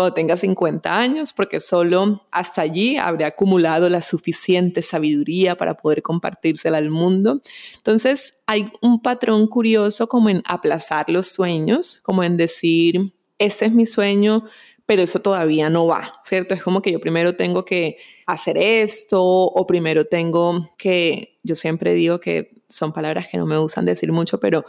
cuando 0.00 0.14
tenga 0.14 0.38
50 0.38 0.98
años, 0.98 1.34
porque 1.34 1.60
solo 1.60 2.26
hasta 2.30 2.62
allí 2.62 2.96
habré 2.96 3.26
acumulado 3.26 3.90
la 3.90 4.00
suficiente 4.00 4.80
sabiduría 4.80 5.58
para 5.58 5.76
poder 5.76 6.00
compartírsela 6.00 6.78
al 6.78 6.88
mundo. 6.88 7.42
Entonces, 7.76 8.40
hay 8.46 8.72
un 8.80 9.02
patrón 9.02 9.46
curioso 9.46 10.08
como 10.08 10.30
en 10.30 10.42
aplazar 10.46 11.10
los 11.10 11.26
sueños, 11.26 12.00
como 12.02 12.24
en 12.24 12.38
decir, 12.38 13.12
ese 13.38 13.66
es 13.66 13.72
mi 13.72 13.84
sueño, 13.84 14.46
pero 14.86 15.02
eso 15.02 15.20
todavía 15.20 15.68
no 15.68 15.86
va, 15.86 16.18
¿cierto? 16.22 16.54
Es 16.54 16.62
como 16.62 16.80
que 16.80 16.92
yo 16.92 17.00
primero 17.00 17.36
tengo 17.36 17.66
que 17.66 17.98
hacer 18.24 18.56
esto 18.56 19.22
o 19.22 19.66
primero 19.66 20.06
tengo 20.06 20.66
que, 20.78 21.38
yo 21.42 21.56
siempre 21.56 21.92
digo 21.92 22.20
que 22.20 22.62
son 22.70 22.94
palabras 22.94 23.28
que 23.28 23.36
no 23.36 23.44
me 23.44 23.58
usan 23.58 23.84
decir 23.84 24.12
mucho, 24.12 24.40
pero 24.40 24.64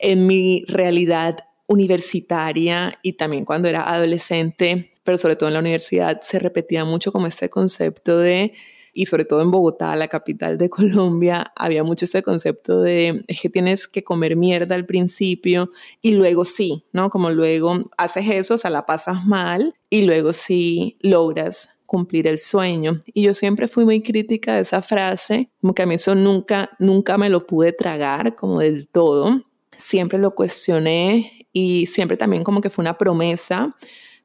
en 0.00 0.26
mi 0.26 0.64
realidad 0.66 1.36
universitaria 1.72 2.98
y 3.02 3.14
también 3.14 3.44
cuando 3.44 3.68
era 3.68 3.90
adolescente, 3.90 4.92
pero 5.04 5.18
sobre 5.18 5.36
todo 5.36 5.48
en 5.48 5.54
la 5.54 5.60
universidad, 5.60 6.20
se 6.22 6.38
repetía 6.38 6.84
mucho 6.84 7.12
como 7.12 7.26
este 7.26 7.48
concepto 7.48 8.18
de, 8.18 8.52
y 8.92 9.06
sobre 9.06 9.24
todo 9.24 9.40
en 9.40 9.50
Bogotá, 9.50 9.96
la 9.96 10.08
capital 10.08 10.58
de 10.58 10.68
Colombia, 10.70 11.52
había 11.56 11.82
mucho 11.82 12.04
este 12.04 12.22
concepto 12.22 12.82
de, 12.82 13.24
es 13.26 13.40
que 13.40 13.48
tienes 13.48 13.88
que 13.88 14.04
comer 14.04 14.36
mierda 14.36 14.74
al 14.74 14.86
principio 14.86 15.70
y 16.02 16.12
luego 16.12 16.44
sí, 16.44 16.84
¿no? 16.92 17.08
Como 17.08 17.30
luego 17.30 17.80
haces 17.96 18.28
eso, 18.28 18.54
o 18.54 18.58
sea, 18.58 18.70
la 18.70 18.84
pasas 18.84 19.24
mal 19.24 19.74
y 19.88 20.02
luego 20.02 20.32
sí 20.32 20.98
logras 21.00 21.82
cumplir 21.86 22.26
el 22.26 22.38
sueño. 22.38 23.00
Y 23.12 23.22
yo 23.22 23.34
siempre 23.34 23.68
fui 23.68 23.84
muy 23.84 24.02
crítica 24.02 24.56
de 24.56 24.62
esa 24.62 24.82
frase, 24.82 25.50
como 25.60 25.74
que 25.74 25.82
a 25.82 25.86
mí 25.86 25.94
eso 25.94 26.14
nunca, 26.14 26.70
nunca 26.78 27.18
me 27.18 27.28
lo 27.30 27.46
pude 27.46 27.72
tragar 27.72 28.34
como 28.34 28.60
del 28.60 28.88
todo. 28.88 29.42
Siempre 29.78 30.18
lo 30.18 30.34
cuestioné 30.34 31.41
y 31.52 31.86
siempre 31.86 32.16
también 32.16 32.44
como 32.44 32.60
que 32.60 32.70
fue 32.70 32.82
una 32.82 32.98
promesa 32.98 33.76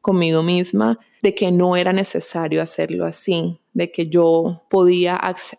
conmigo 0.01 0.43
misma 0.43 0.99
de 1.21 1.35
que 1.35 1.51
no 1.51 1.75
era 1.75 1.93
necesario 1.93 2.61
hacerlo 2.61 3.05
así, 3.05 3.59
de 3.73 3.91
que 3.91 4.07
yo 4.07 4.63
podía 4.69 5.15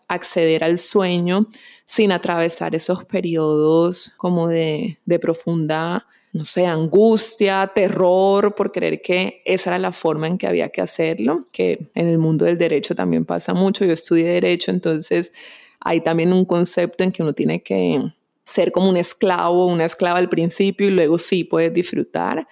acceder 0.07 0.63
al 0.63 0.79
sueño 0.79 1.47
sin 1.85 2.11
atravesar 2.11 2.75
esos 2.75 3.05
periodos 3.05 4.13
como 4.17 4.47
de, 4.47 4.99
de 5.05 5.19
profunda, 5.19 6.07
no 6.31 6.45
sé, 6.45 6.65
angustia, 6.65 7.71
terror 7.73 8.55
por 8.55 8.71
creer 8.71 9.01
que 9.01 9.41
esa 9.45 9.71
era 9.71 9.79
la 9.79 9.91
forma 9.91 10.27
en 10.27 10.37
que 10.37 10.47
había 10.47 10.69
que 10.69 10.81
hacerlo, 10.81 11.47
que 11.51 11.89
en 11.95 12.07
el 12.07 12.17
mundo 12.17 12.45
del 12.45 12.57
derecho 12.57 12.95
también 12.95 13.25
pasa 13.25 13.53
mucho, 13.53 13.85
yo 13.85 13.93
estudié 13.93 14.27
derecho, 14.27 14.71
entonces 14.71 15.33
hay 15.79 16.01
también 16.01 16.33
un 16.33 16.45
concepto 16.45 17.03
en 17.03 17.11
que 17.11 17.23
uno 17.23 17.33
tiene 17.33 17.63
que 17.63 18.13
ser 18.49 18.71
como 18.71 18.89
un 18.89 18.97
esclavo, 18.97 19.67
una 19.67 19.85
esclava 19.85 20.19
al 20.19 20.29
principio 20.29 20.87
y 20.87 20.91
luego 20.91 21.17
sí 21.17 21.43
puedes 21.43 21.73
disfrutar. 21.73 22.47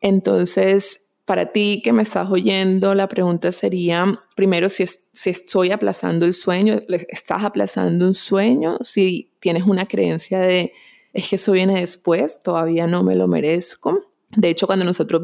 Entonces, 0.00 1.08
para 1.24 1.46
ti 1.52 1.80
que 1.84 1.92
me 1.92 2.02
estás 2.02 2.28
oyendo, 2.30 2.94
la 2.94 3.08
pregunta 3.08 3.52
sería, 3.52 4.20
primero, 4.34 4.68
si, 4.68 4.84
si 4.86 5.30
estoy 5.30 5.70
aplazando 5.70 6.26
el 6.26 6.34
sueño, 6.34 6.80
¿estás 7.08 7.44
aplazando 7.44 8.06
un 8.06 8.14
sueño? 8.14 8.78
Si 8.80 9.32
tienes 9.38 9.64
una 9.64 9.86
creencia 9.86 10.40
de, 10.40 10.72
es 11.12 11.28
que 11.28 11.36
eso 11.36 11.52
viene 11.52 11.80
después, 11.80 12.42
todavía 12.42 12.86
no 12.86 13.04
me 13.04 13.14
lo 13.14 13.28
merezco. 13.28 14.09
De 14.36 14.48
hecho, 14.48 14.66
cuando 14.66 14.84
nosotros 14.84 15.22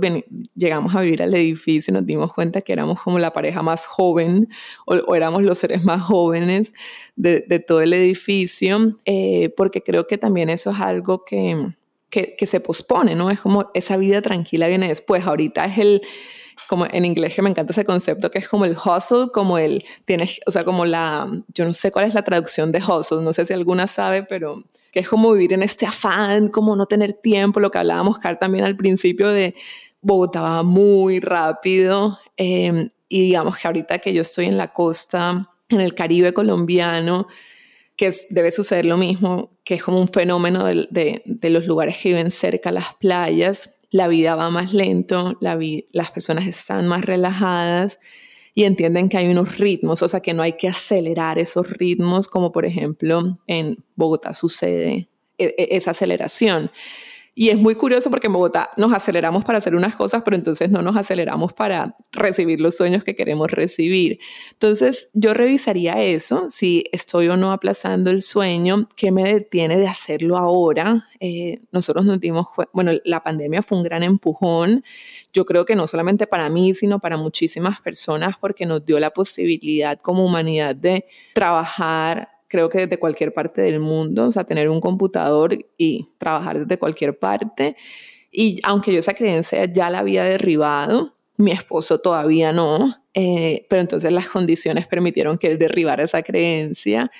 llegamos 0.56 0.94
a 0.96 1.00
vivir 1.00 1.22
al 1.22 1.34
edificio, 1.34 1.94
nos 1.94 2.04
dimos 2.04 2.32
cuenta 2.32 2.60
que 2.60 2.72
éramos 2.72 3.00
como 3.00 3.20
la 3.20 3.32
pareja 3.32 3.62
más 3.62 3.86
joven 3.86 4.48
o, 4.84 5.14
éramos 5.14 5.44
los 5.44 5.58
seres 5.58 5.84
más 5.84 6.02
jóvenes 6.02 6.74
de, 7.14 7.40
todo 7.66 7.82
el 7.82 7.92
edificio, 7.92 8.96
eh, 9.04 9.50
porque 9.56 9.82
creo 9.82 10.06
que 10.08 10.18
también 10.18 10.50
eso 10.50 10.72
es 10.72 10.80
algo 10.80 11.24
que, 11.24 11.72
que, 12.10 12.34
que 12.36 12.46
se 12.46 12.58
pospone, 12.60 13.14
¿no? 13.14 13.30
Es 13.30 13.40
como 13.40 13.70
esa 13.74 13.96
vida 13.96 14.22
tranquila 14.22 14.66
viene 14.66 14.88
después. 14.88 15.24
Ahorita 15.24 15.64
es 15.66 15.78
el, 15.78 16.02
como 16.68 16.86
en 16.86 17.04
inglés 17.04 17.34
que 17.34 17.42
me 17.42 17.50
encanta 17.50 17.72
ese 17.72 17.84
concepto 17.84 18.30
que 18.30 18.38
es 18.38 18.48
como 18.48 18.64
el 18.64 18.72
hustle, 18.72 19.28
como 19.32 19.58
el, 19.58 19.84
tienes, 20.04 20.40
o 20.46 20.50
sea, 20.50 20.64
como 20.64 20.84
la, 20.84 21.26
yo 21.54 21.64
no 21.64 21.74
sé 21.74 21.92
cuál 21.92 22.06
es 22.06 22.14
la 22.14 22.24
traducción 22.24 22.72
de 22.72 22.78
hustle, 22.78 23.22
no 23.22 23.32
sé 23.32 23.46
si 23.46 23.52
alguna 23.52 23.86
sabe, 23.86 24.22
pero 24.24 24.64
que 24.96 25.00
es 25.00 25.08
como 25.10 25.30
vivir 25.32 25.52
en 25.52 25.62
este 25.62 25.84
afán, 25.84 26.48
como 26.48 26.74
no 26.74 26.86
tener 26.86 27.12
tiempo, 27.12 27.60
lo 27.60 27.70
que 27.70 27.76
hablábamos, 27.76 28.16
Carl, 28.16 28.38
también 28.38 28.64
al 28.64 28.78
principio 28.78 29.28
de 29.28 29.54
Bogotá 30.00 30.40
va 30.40 30.62
muy 30.62 31.20
rápido 31.20 32.18
em, 32.38 32.88
y 33.06 33.24
digamos 33.24 33.58
que 33.58 33.66
ahorita 33.66 33.98
que 33.98 34.14
yo 34.14 34.22
estoy 34.22 34.46
en 34.46 34.56
la 34.56 34.72
costa, 34.72 35.50
en 35.68 35.82
el 35.82 35.94
Caribe 35.94 36.32
colombiano, 36.32 37.26
que 37.94 38.10
debe 38.30 38.50
suceder 38.50 38.86
lo 38.86 38.96
mismo, 38.96 39.58
que 39.64 39.74
es 39.74 39.82
como 39.82 40.00
un 40.00 40.08
fenómeno 40.08 40.64
de, 40.64 41.22
los 41.42 41.66
lugares 41.66 41.98
que 41.98 42.08
viven 42.08 42.30
cerca 42.30 42.70
a 42.70 42.72
las 42.72 42.94
playas, 42.94 43.82
la 43.90 44.08
vida 44.08 44.34
va 44.34 44.48
más 44.48 44.72
lento, 44.72 45.36
la 45.42 45.58
las 45.92 46.10
personas 46.10 46.46
están 46.46 46.88
más 46.88 47.04
relajadas 47.04 48.00
y 48.56 48.64
entienden 48.64 49.10
que 49.10 49.18
hay 49.18 49.28
unos 49.28 49.58
ritmos, 49.58 50.02
o 50.02 50.08
sea, 50.08 50.20
que 50.20 50.32
no 50.32 50.42
hay 50.42 50.54
que 50.54 50.66
acelerar 50.66 51.38
esos 51.38 51.70
ritmos, 51.72 52.26
como 52.26 52.52
por 52.52 52.64
ejemplo 52.64 53.38
en 53.46 53.84
Bogotá 53.96 54.32
sucede 54.32 55.10
e, 55.36 55.54
e, 55.58 55.76
esa 55.76 55.90
aceleración. 55.90 56.70
Y 57.38 57.50
es 57.50 57.58
muy 57.58 57.74
curioso 57.74 58.08
porque 58.08 58.28
en 58.28 58.32
Bogotá 58.32 58.70
nos 58.78 58.94
aceleramos 58.94 59.44
para 59.44 59.58
hacer 59.58 59.74
unas 59.74 59.94
cosas, 59.94 60.22
pero 60.24 60.38
entonces 60.38 60.70
no 60.70 60.80
nos 60.80 60.96
aceleramos 60.96 61.52
para 61.52 61.94
recibir 62.10 62.62
los 62.62 62.78
sueños 62.78 63.04
que 63.04 63.14
queremos 63.14 63.50
recibir. 63.50 64.20
Entonces 64.52 65.10
yo 65.12 65.34
revisaría 65.34 66.00
eso, 66.02 66.48
si 66.48 66.84
estoy 66.92 67.28
o 67.28 67.36
no 67.36 67.52
aplazando 67.52 68.10
el 68.10 68.22
sueño, 68.22 68.88
qué 68.96 69.12
me 69.12 69.22
detiene 69.22 69.76
de 69.76 69.86
hacerlo 69.86 70.38
ahora. 70.38 71.10
Eh, 71.20 71.60
nosotros 71.72 72.06
nos 72.06 72.20
dimos, 72.20 72.46
bueno, 72.72 72.92
la 73.04 73.22
pandemia 73.22 73.60
fue 73.60 73.76
un 73.76 73.84
gran 73.84 74.02
empujón. 74.02 74.82
Yo 75.34 75.44
creo 75.44 75.66
que 75.66 75.76
no 75.76 75.86
solamente 75.86 76.26
para 76.26 76.48
mí, 76.48 76.72
sino 76.72 77.00
para 77.00 77.18
muchísimas 77.18 77.82
personas, 77.82 78.36
porque 78.40 78.64
nos 78.64 78.86
dio 78.86 78.98
la 78.98 79.10
posibilidad 79.10 80.00
como 80.00 80.24
humanidad 80.24 80.74
de 80.74 81.04
trabajar 81.34 82.30
creo 82.48 82.68
que 82.68 82.78
desde 82.78 82.98
cualquier 82.98 83.32
parte 83.32 83.62
del 83.62 83.80
mundo, 83.80 84.28
o 84.28 84.32
sea, 84.32 84.44
tener 84.44 84.68
un 84.68 84.80
computador 84.80 85.56
y 85.76 86.08
trabajar 86.18 86.58
desde 86.58 86.78
cualquier 86.78 87.18
parte. 87.18 87.76
Y 88.30 88.60
aunque 88.62 88.92
yo 88.92 89.00
esa 89.00 89.14
creencia 89.14 89.64
ya 89.66 89.90
la 89.90 90.00
había 90.00 90.24
derribado, 90.24 91.14
mi 91.36 91.52
esposo 91.52 91.98
todavía 91.98 92.52
no, 92.52 92.96
eh, 93.14 93.66
pero 93.68 93.80
entonces 93.80 94.12
las 94.12 94.28
condiciones 94.28 94.86
permitieron 94.86 95.38
que 95.38 95.52
él 95.52 95.58
derribara 95.58 96.04
esa 96.04 96.22
creencia. 96.22 97.10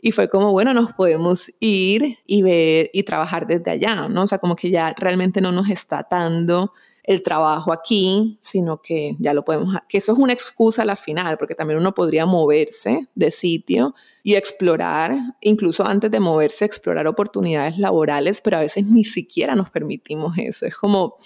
Y 0.00 0.12
fue 0.12 0.28
como, 0.28 0.52
bueno, 0.52 0.74
nos 0.74 0.92
podemos 0.92 1.50
ir 1.60 2.18
y 2.26 2.42
ver 2.42 2.90
y 2.92 3.04
trabajar 3.04 3.46
desde 3.46 3.70
allá, 3.70 4.08
¿no? 4.08 4.24
O 4.24 4.26
sea, 4.26 4.38
como 4.38 4.54
que 4.54 4.70
ya 4.70 4.94
realmente 4.98 5.40
no 5.40 5.50
nos 5.50 5.70
está 5.70 6.00
atando 6.00 6.72
el 7.04 7.22
trabajo 7.22 7.72
aquí, 7.72 8.38
sino 8.40 8.82
que 8.82 9.16
ya 9.18 9.32
lo 9.34 9.44
podemos, 9.44 9.76
que 9.88 9.98
eso 9.98 10.12
es 10.12 10.18
una 10.18 10.32
excusa 10.32 10.82
a 10.82 10.86
la 10.86 10.96
final, 10.96 11.38
porque 11.38 11.54
también 11.54 11.78
uno 11.78 11.94
podría 11.94 12.26
moverse 12.26 13.08
de 13.14 13.30
sitio, 13.30 13.94
y 14.26 14.36
explorar, 14.36 15.36
incluso 15.42 15.86
antes 15.86 16.10
de 16.10 16.18
moverse, 16.18 16.64
explorar 16.64 17.06
oportunidades 17.06 17.76
laborales, 17.78 18.40
pero 18.40 18.56
a 18.56 18.60
veces 18.60 18.86
ni 18.86 19.04
siquiera 19.04 19.54
nos 19.54 19.68
permitimos 19.68 20.38
eso. 20.38 20.64
Es 20.64 20.74
como, 20.74 21.18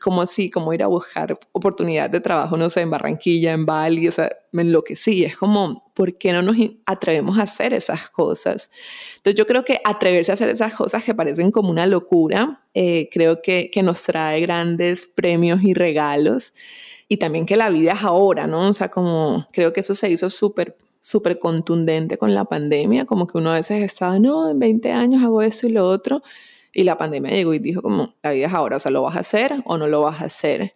como 0.00 0.22
así, 0.22 0.50
como 0.50 0.72
ir 0.72 0.82
a 0.82 0.86
buscar 0.86 1.38
oportunidades 1.52 2.10
de 2.10 2.20
trabajo, 2.20 2.56
no 2.56 2.70
sé, 2.70 2.80
en 2.80 2.90
Barranquilla, 2.90 3.52
en 3.52 3.66
Bali, 3.66 4.08
o 4.08 4.12
sea, 4.12 4.30
me 4.50 4.62
enloquecí. 4.62 5.24
Es 5.24 5.36
como, 5.36 5.92
¿por 5.94 6.16
qué 6.16 6.32
no 6.32 6.42
nos 6.42 6.56
atrevemos 6.86 7.38
a 7.38 7.42
hacer 7.42 7.74
esas 7.74 8.08
cosas? 8.08 8.70
Entonces 9.18 9.36
yo 9.36 9.46
creo 9.46 9.64
que 9.64 9.80
atreverse 9.84 10.30
a 10.30 10.34
hacer 10.34 10.48
esas 10.48 10.72
cosas 10.72 11.04
que 11.04 11.14
parecen 11.14 11.50
como 11.50 11.70
una 11.70 11.86
locura, 11.86 12.62
eh, 12.72 13.08
creo 13.12 13.42
que, 13.42 13.70
que 13.70 13.82
nos 13.82 14.02
trae 14.02 14.40
grandes 14.40 15.06
premios 15.06 15.62
y 15.62 15.74
regalos. 15.74 16.54
Y 17.06 17.18
también 17.18 17.44
que 17.44 17.56
la 17.56 17.68
vida 17.68 17.92
es 17.92 18.02
ahora, 18.02 18.46
¿no? 18.46 18.68
O 18.68 18.72
sea, 18.72 18.88
como 18.88 19.48
creo 19.52 19.72
que 19.72 19.80
eso 19.80 19.94
se 19.94 20.10
hizo 20.10 20.30
súper 20.30 20.76
súper 21.02 21.38
contundente 21.38 22.18
con 22.18 22.34
la 22.34 22.44
pandemia, 22.44 23.06
como 23.06 23.26
que 23.26 23.38
uno 23.38 23.52
a 23.52 23.54
veces 23.54 23.82
estaba, 23.82 24.18
no, 24.18 24.50
en 24.50 24.58
20 24.58 24.92
años 24.92 25.22
hago 25.22 25.40
eso 25.40 25.66
y 25.66 25.72
lo 25.72 25.88
otro, 25.88 26.22
y 26.72 26.84
la 26.84 26.96
pandemia 26.96 27.30
llegó 27.30 27.54
y 27.54 27.58
dijo 27.58 27.82
como, 27.82 28.14
la 28.22 28.32
vida 28.32 28.46
es 28.46 28.54
ahora, 28.54 28.76
o 28.76 28.80
sea, 28.80 28.90
¿lo 28.90 29.02
vas 29.02 29.16
a 29.16 29.20
hacer 29.20 29.62
o 29.64 29.78
no 29.78 29.86
lo 29.86 30.02
vas 30.02 30.20
a 30.20 30.26
hacer? 30.26 30.74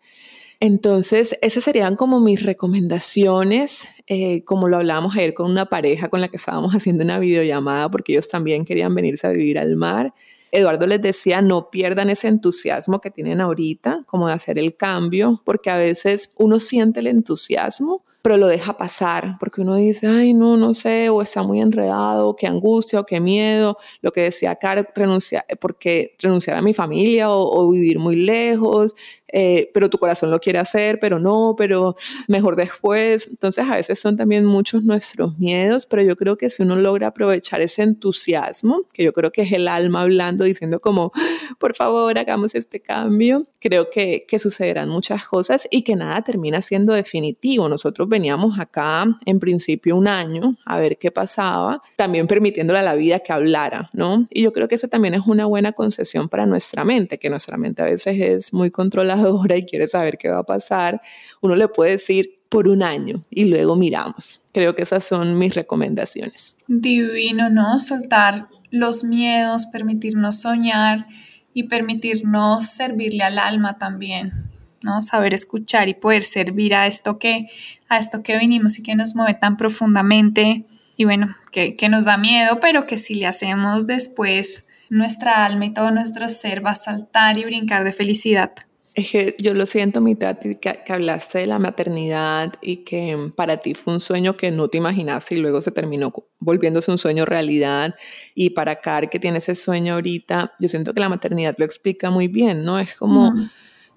Entonces, 0.60 1.36
esas 1.42 1.64
serían 1.64 1.96
como 1.96 2.20
mis 2.20 2.42
recomendaciones, 2.42 3.86
eh, 4.06 4.44
como 4.44 4.68
lo 4.68 4.78
hablábamos 4.78 5.16
ayer 5.16 5.34
con 5.34 5.50
una 5.50 5.66
pareja 5.66 6.08
con 6.08 6.20
la 6.20 6.28
que 6.28 6.36
estábamos 6.36 6.72
haciendo 6.74 7.04
una 7.04 7.18
videollamada, 7.18 7.90
porque 7.90 8.12
ellos 8.12 8.28
también 8.28 8.64
querían 8.64 8.94
venirse 8.94 9.26
a 9.26 9.30
vivir 9.30 9.58
al 9.58 9.76
mar. 9.76 10.14
Eduardo 10.52 10.86
les 10.86 11.02
decía, 11.02 11.42
no 11.42 11.70
pierdan 11.70 12.10
ese 12.10 12.28
entusiasmo 12.28 13.00
que 13.00 13.10
tienen 13.10 13.40
ahorita, 13.40 14.04
como 14.06 14.28
de 14.28 14.34
hacer 14.34 14.58
el 14.58 14.76
cambio, 14.76 15.42
porque 15.44 15.70
a 15.70 15.76
veces 15.76 16.32
uno 16.38 16.60
siente 16.60 17.00
el 17.00 17.08
entusiasmo, 17.08 18.04
pero 18.24 18.38
lo 18.38 18.46
deja 18.46 18.78
pasar, 18.78 19.36
porque 19.38 19.60
uno 19.60 19.76
dice, 19.76 20.06
ay, 20.06 20.32
no, 20.32 20.56
no 20.56 20.72
sé, 20.72 21.10
o 21.10 21.20
está 21.20 21.42
muy 21.42 21.60
enredado, 21.60 22.36
qué 22.36 22.46
angustia 22.46 23.00
o 23.00 23.04
qué 23.04 23.20
miedo, 23.20 23.76
lo 24.00 24.12
que 24.12 24.22
decía 24.22 24.56
Car, 24.56 24.90
renunciar, 24.94 25.44
porque 25.60 26.16
renunciar 26.22 26.56
a 26.56 26.62
mi 26.62 26.72
familia 26.72 27.28
o 27.28 27.68
vivir 27.68 27.98
muy 27.98 28.16
lejos, 28.16 28.94
eh, 29.36 29.68
pero 29.74 29.90
tu 29.90 29.98
corazón 29.98 30.30
lo 30.30 30.38
quiere 30.38 30.60
hacer, 30.60 31.00
pero 31.00 31.18
no, 31.18 31.56
pero 31.58 31.96
mejor 32.28 32.54
después. 32.54 33.26
Entonces 33.28 33.68
a 33.68 33.74
veces 33.74 33.98
son 33.98 34.16
también 34.16 34.44
muchos 34.44 34.84
nuestros 34.84 35.36
miedos, 35.40 35.86
pero 35.86 36.02
yo 36.02 36.14
creo 36.16 36.38
que 36.38 36.48
si 36.50 36.62
uno 36.62 36.76
logra 36.76 37.08
aprovechar 37.08 37.60
ese 37.60 37.82
entusiasmo, 37.82 38.82
que 38.92 39.02
yo 39.02 39.12
creo 39.12 39.32
que 39.32 39.42
es 39.42 39.50
el 39.50 39.66
alma 39.66 40.02
hablando, 40.02 40.44
diciendo 40.44 40.78
como, 40.78 41.10
por 41.58 41.74
favor, 41.74 42.16
hagamos 42.16 42.54
este 42.54 42.78
cambio, 42.78 43.44
creo 43.58 43.90
que, 43.90 44.24
que 44.28 44.38
sucederán 44.38 44.88
muchas 44.88 45.26
cosas 45.26 45.66
y 45.68 45.82
que 45.82 45.96
nada 45.96 46.22
termina 46.22 46.62
siendo 46.62 46.92
definitivo. 46.92 47.68
Nosotros 47.68 48.08
veníamos 48.08 48.60
acá 48.60 49.04
en 49.26 49.40
principio 49.40 49.96
un 49.96 50.06
año 50.06 50.56
a 50.64 50.78
ver 50.78 50.96
qué 50.96 51.10
pasaba, 51.10 51.82
también 51.96 52.28
permitiéndole 52.28 52.78
a 52.78 52.82
la 52.82 52.94
vida 52.94 53.18
que 53.18 53.32
hablara, 53.32 53.90
¿no? 53.92 54.28
Y 54.30 54.42
yo 54.42 54.52
creo 54.52 54.68
que 54.68 54.76
esa 54.76 54.86
también 54.86 55.14
es 55.14 55.22
una 55.26 55.46
buena 55.46 55.72
concesión 55.72 56.28
para 56.28 56.46
nuestra 56.46 56.84
mente, 56.84 57.18
que 57.18 57.30
nuestra 57.30 57.56
mente 57.56 57.82
a 57.82 57.86
veces 57.86 58.20
es 58.20 58.52
muy 58.52 58.70
controlada 58.70 59.23
y 59.56 59.64
quiere 59.64 59.88
saber 59.88 60.18
qué 60.18 60.28
va 60.28 60.38
a 60.38 60.44
pasar, 60.44 61.00
uno 61.40 61.56
le 61.56 61.68
puede 61.68 61.92
decir 61.92 62.40
por 62.48 62.68
un 62.68 62.82
año 62.82 63.24
y 63.30 63.46
luego 63.46 63.76
miramos. 63.76 64.42
Creo 64.52 64.74
que 64.74 64.82
esas 64.82 65.04
son 65.04 65.38
mis 65.38 65.54
recomendaciones. 65.54 66.56
Divino, 66.68 67.50
¿no? 67.50 67.80
Soltar 67.80 68.48
los 68.70 69.04
miedos, 69.04 69.66
permitirnos 69.66 70.40
soñar 70.40 71.06
y 71.52 71.64
permitirnos 71.64 72.66
servirle 72.66 73.24
al 73.24 73.38
alma 73.38 73.78
también, 73.78 74.50
¿no? 74.82 75.00
Saber 75.00 75.34
escuchar 75.34 75.88
y 75.88 75.94
poder 75.94 76.24
servir 76.24 76.74
a 76.74 76.86
esto 76.86 77.18
que, 77.18 77.48
a 77.88 77.98
esto 77.98 78.22
que 78.22 78.38
vinimos 78.38 78.78
y 78.78 78.82
que 78.82 78.94
nos 78.94 79.14
mueve 79.14 79.34
tan 79.34 79.56
profundamente 79.56 80.64
y 80.96 81.04
bueno, 81.04 81.34
que, 81.50 81.76
que 81.76 81.88
nos 81.88 82.04
da 82.04 82.16
miedo, 82.16 82.60
pero 82.60 82.86
que 82.86 82.98
si 82.98 83.14
le 83.14 83.26
hacemos 83.26 83.86
después, 83.86 84.64
nuestra 84.90 85.44
alma 85.44 85.66
y 85.66 85.74
todo 85.74 85.90
nuestro 85.90 86.28
ser 86.28 86.64
va 86.64 86.70
a 86.70 86.76
saltar 86.76 87.38
y 87.38 87.44
brincar 87.44 87.84
de 87.84 87.92
felicidad. 87.92 88.52
Es 88.94 89.10
que 89.10 89.34
yo 89.40 89.54
lo 89.54 89.66
siento, 89.66 90.00
mitad 90.00 90.38
que, 90.38 90.58
que 90.60 90.92
hablaste 90.92 91.38
de 91.38 91.46
la 91.48 91.58
maternidad 91.58 92.52
y 92.62 92.78
que 92.84 93.32
para 93.34 93.56
ti 93.56 93.74
fue 93.74 93.94
un 93.94 94.00
sueño 94.00 94.36
que 94.36 94.52
no 94.52 94.68
te 94.68 94.78
imaginaste 94.78 95.34
y 95.34 95.38
luego 95.38 95.62
se 95.62 95.72
terminó 95.72 96.12
volviéndose 96.38 96.92
un 96.92 96.98
sueño 96.98 97.24
realidad. 97.24 97.96
Y 98.36 98.50
para 98.50 98.76
Car, 98.76 99.10
que 99.10 99.18
tiene 99.18 99.38
ese 99.38 99.56
sueño 99.56 99.94
ahorita, 99.94 100.54
yo 100.60 100.68
siento 100.68 100.94
que 100.94 101.00
la 101.00 101.08
maternidad 101.08 101.56
lo 101.58 101.64
explica 101.64 102.10
muy 102.10 102.28
bien, 102.28 102.64
¿no? 102.64 102.78
Es 102.78 102.94
como, 102.94 103.32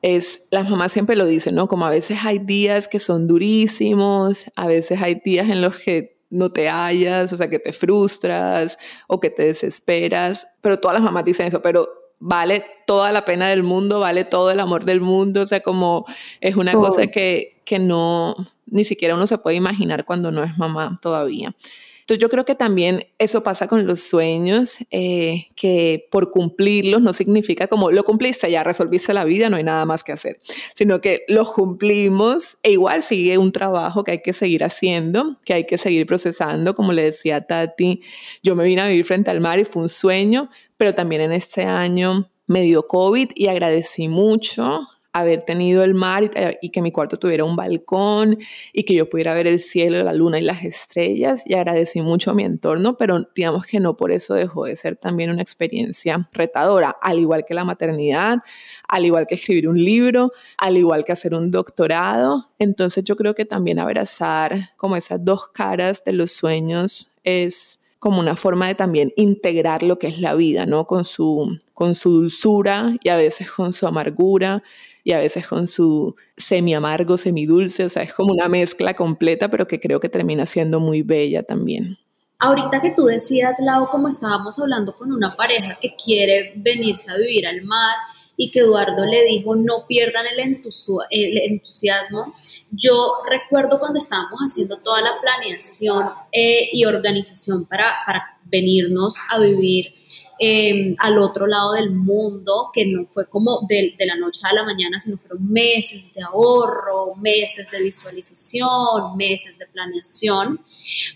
es, 0.01 0.47
las 0.49 0.67
mamás 0.67 0.93
siempre 0.93 1.15
lo 1.15 1.27
dicen, 1.27 1.53
¿no? 1.53 1.67
Como 1.67 1.85
a 1.85 1.91
veces 1.91 2.17
hay 2.23 2.39
días 2.39 2.87
que 2.87 2.99
son 2.99 3.27
durísimos, 3.27 4.51
a 4.55 4.65
veces 4.65 4.99
hay 4.99 5.21
días 5.23 5.47
en 5.49 5.61
los 5.61 5.75
que 5.75 6.17
no 6.31 6.51
te 6.51 6.69
hallas, 6.69 7.31
o 7.33 7.37
sea, 7.37 7.49
que 7.49 7.59
te 7.59 7.71
frustras 7.71 8.79
o 9.07 9.19
que 9.19 9.29
te 9.29 9.43
desesperas, 9.43 10.47
pero 10.61 10.79
todas 10.79 10.95
las 10.95 11.03
mamás 11.03 11.23
dicen 11.23 11.45
eso, 11.47 11.61
pero 11.61 11.87
vale 12.19 12.65
toda 12.85 13.11
la 13.11 13.25
pena 13.25 13.49
del 13.49 13.63
mundo, 13.63 13.99
vale 13.99 14.25
todo 14.25 14.51
el 14.51 14.59
amor 14.59 14.85
del 14.85 15.01
mundo, 15.01 15.41
o 15.41 15.45
sea, 15.45 15.61
como 15.61 16.05
es 16.41 16.55
una 16.55 16.73
cosa 16.73 17.07
que, 17.07 17.57
que 17.65 17.79
no, 17.79 18.35
ni 18.65 18.85
siquiera 18.85 19.15
uno 19.15 19.27
se 19.27 19.37
puede 19.37 19.55
imaginar 19.55 20.05
cuando 20.05 20.31
no 20.31 20.43
es 20.43 20.57
mamá 20.57 20.97
todavía. 21.01 21.55
Entonces 22.07 22.21
yo 22.21 22.29
creo 22.29 22.45
que 22.45 22.55
también 22.55 23.05
eso 23.19 23.43
pasa 23.43 23.67
con 23.67 23.85
los 23.85 23.99
sueños, 23.99 24.77
eh, 24.91 25.47
que 25.57 26.07
por 26.09 26.31
cumplirlos 26.31 27.01
no 27.01 27.11
significa 27.11 27.67
como 27.67 27.91
lo 27.91 28.05
cumpliste, 28.05 28.49
ya 28.49 28.63
resolviste 28.63 29.13
la 29.13 29.25
vida, 29.25 29.49
no 29.49 29.57
hay 29.57 29.65
nada 29.65 29.83
más 29.83 30.05
que 30.05 30.13
hacer, 30.13 30.39
sino 30.73 31.01
que 31.01 31.23
los 31.27 31.51
cumplimos 31.51 32.59
e 32.63 32.71
igual 32.71 33.03
sigue 33.03 33.37
un 33.37 33.51
trabajo 33.51 34.05
que 34.05 34.11
hay 34.11 34.21
que 34.21 34.31
seguir 34.31 34.63
haciendo, 34.63 35.35
que 35.43 35.53
hay 35.53 35.65
que 35.65 35.77
seguir 35.77 36.05
procesando, 36.05 36.75
como 36.75 36.93
le 36.93 37.03
decía 37.03 37.45
Tati, 37.45 37.99
yo 38.41 38.55
me 38.55 38.63
vine 38.63 38.83
a 38.83 38.87
vivir 38.87 39.03
frente 39.03 39.29
al 39.29 39.41
mar 39.41 39.59
y 39.59 39.65
fue 39.65 39.81
un 39.81 39.89
sueño, 39.89 40.49
pero 40.77 40.95
también 40.95 41.21
en 41.21 41.31
este 41.33 41.63
año 41.63 42.29
me 42.45 42.61
dio 42.61 42.87
COVID 42.87 43.31
y 43.35 43.47
agradecí 43.47 44.07
mucho 44.07 44.87
haber 45.17 45.41
tenido 45.41 45.83
el 45.83 45.93
mar 45.93 46.29
eh, 46.35 46.57
y, 46.61 46.69
que 46.69 46.81
mi 46.81 46.91
cuarto 46.91 47.17
tuviera 47.17 47.43
un 47.43 47.55
balcón 47.55 48.37
y 48.71 48.83
que 48.83 48.93
yo 48.93 49.09
pudiera 49.09 49.33
ver 49.33 49.47
el 49.47 49.59
cielo, 49.59 50.03
la 50.03 50.13
luna 50.13 50.39
y 50.39 50.43
las 50.43 50.63
estrellas 50.63 51.43
y 51.45 51.55
agradecí 51.55 52.01
mucho 52.01 52.33
mi 52.33 52.43
entorno, 52.43 52.97
pero 52.97 53.27
digamos 53.35 53.65
que 53.65 53.79
no 53.79 53.97
por 53.97 54.11
eso 54.11 54.35
dejó 54.35 54.65
de 54.65 54.75
ser 54.75 54.95
también 54.95 55.29
una 55.29 55.41
experiencia 55.41 56.29
retadora, 56.31 56.95
al 57.01 57.19
igual 57.19 57.45
que 57.45 57.53
la 57.53 57.63
maternidad, 57.63 58.37
al 58.87 59.05
igual 59.05 59.27
que 59.27 59.35
escribir 59.35 59.67
un 59.67 59.83
libro, 59.83 60.31
al 60.57 60.77
igual 60.77 61.03
que 61.03 61.13
hacer 61.13 61.33
un 61.33 61.51
doctorado. 61.51 62.49
Entonces 62.59 63.03
yo 63.03 63.15
creo 63.15 63.33
que 63.33 63.45
también 63.45 63.79
abrazar 63.79 64.71
como 64.77 64.95
esas 64.95 65.23
dos 65.25 65.47
caras 65.47 66.03
de 66.05 66.13
los 66.13 66.31
sueños 66.31 67.11
es 67.23 67.86
como 67.99 68.19
una 68.19 68.35
forma 68.35 68.67
de 68.67 68.75
también 68.75 69.13
integrar 69.15 69.83
lo 69.83 69.99
que 69.99 70.07
es 70.07 70.19
la 70.19 70.35
vida, 70.35 70.65
¿no? 70.65 70.85
Con 70.85 71.05
su, 71.05 71.57
con 71.73 71.95
su 71.95 72.11
dulzura 72.11 72.95
y 73.03 73.09
a 73.09 73.15
veces 73.15 73.51
con 73.51 73.73
su 73.73 73.87
amargura 73.87 74.63
y 75.03 75.13
a 75.13 75.19
veces 75.19 75.47
con 75.47 75.67
su 75.67 76.15
semi 76.35 76.75
amargo, 76.75 77.17
semi 77.17 77.45
dulce, 77.45 77.85
o 77.85 77.89
sea, 77.89 78.03
es 78.03 78.13
como 78.13 78.33
una 78.33 78.49
mezcla 78.49 78.93
completa, 78.93 79.49
pero 79.49 79.67
que 79.67 79.79
creo 79.79 79.99
que 79.99 80.09
termina 80.09 80.45
siendo 80.45 80.79
muy 80.79 81.01
bella 81.01 81.43
también. 81.43 81.97
Ahorita 82.39 82.81
que 82.81 82.91
tú 82.91 83.05
decías, 83.05 83.55
Lau, 83.59 83.87
como 83.87 84.09
estábamos 84.09 84.59
hablando 84.59 84.95
con 84.95 85.11
una 85.11 85.35
pareja 85.35 85.77
que 85.81 85.95
quiere 85.95 86.53
venirse 86.57 87.11
a 87.11 87.17
vivir 87.17 87.47
al 87.47 87.63
mar 87.63 87.95
y 88.35 88.51
que 88.51 88.59
Eduardo 88.59 89.05
le 89.05 89.23
dijo 89.23 89.55
no 89.55 89.87
pierdan 89.87 90.25
el, 90.27 90.39
entusiasmo, 90.39 92.25
yo 92.71 93.13
recuerdo 93.29 93.79
cuando 93.79 93.99
estábamos 93.99 94.39
haciendo 94.39 94.77
toda 94.77 95.01
la 95.01 95.19
planeación 95.21 96.05
eh, 96.31 96.69
y 96.71 96.85
organización 96.85 97.65
para, 97.65 97.95
para 98.05 98.39
venirnos 98.45 99.15
a 99.29 99.39
vivir 99.39 99.97
Em, 100.39 100.95
al 100.99 101.17
otro 101.17 101.47
lado 101.47 101.73
del 101.73 101.89
mundo, 101.89 102.69
que 102.71 102.85
no 102.85 103.07
fue 103.07 103.27
como 103.27 103.65
de, 103.67 103.95
la 104.05 104.15
noche 104.17 104.41
a 104.43 104.53
la 104.53 104.63
mañana, 104.63 104.99
sino 104.99 105.17
fueron 105.17 105.51
meses 105.51 106.13
de 106.13 106.21
ahorro, 106.21 107.15
meses 107.15 107.71
de 107.71 107.81
visualización, 107.81 109.17
meses 109.17 109.57
de 109.57 109.65
planeación. 109.65 110.61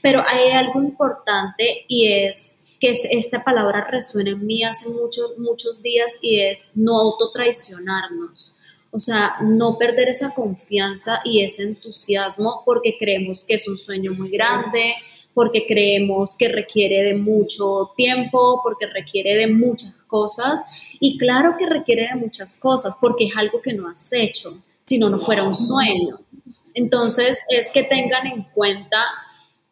Pero 0.02 0.24
hay 0.28 0.50
algo 0.52 0.82
importante 0.82 1.86
y 1.88 2.12
es 2.12 2.58
que 2.80 2.94
esta 3.12 3.44
palabra 3.44 3.88
resuena 3.92 4.32
en 4.32 4.44
mí 4.44 4.64
hace 4.64 4.90
muchos, 4.90 5.38
muchos 5.38 5.84
días 5.84 6.18
y 6.22 6.40
es 6.40 6.70
no 6.74 7.00
autotraicionarnos. 7.00 8.58
O 8.92 9.00
sea, 9.00 9.36
no 9.42 9.78
perder 9.78 10.10
esa 10.10 10.34
confianza 10.34 11.22
y 11.24 11.44
ese 11.44 11.64
entusiasmo 11.64 12.64
porque 12.66 12.98
creemos 13.00 13.44
que 13.44 13.56
es 13.56 13.68
un 13.68 13.78
sueño 13.78 14.12
muy 14.14 14.30
grande, 14.30 14.94
porque 15.34 15.66
creemos 15.66 16.36
que 16.36 16.50
requiere 16.50 17.04
de 17.04 17.16
mucho 17.16 17.92
tiempo, 17.96 18.60
porque 18.64 18.88
requiere 18.88 19.36
de 19.36 19.48
muchas 19.48 19.94
cosas. 20.08 20.64
Y 21.00 21.18
claro 21.18 21.56
que 21.58 21.66
requiere 21.66 22.10
de 22.10 22.16
muchas 22.16 22.54
cosas, 22.60 22.96
porque 23.00 23.26
es 23.26 23.38
algo 23.38 23.62
que 23.62 23.74
no 23.74 23.88
has 23.88 24.12
hecho, 24.12 24.62
si 24.84 24.98
no, 24.98 25.10
no 25.10 25.20
fuera 25.20 25.44
un 25.44 25.56
sueño. 25.56 26.20
Entonces, 26.74 27.40
es 27.50 27.70
que 27.70 27.84
tengan 27.84 28.28
en 28.28 28.44
cuenta 28.54 29.04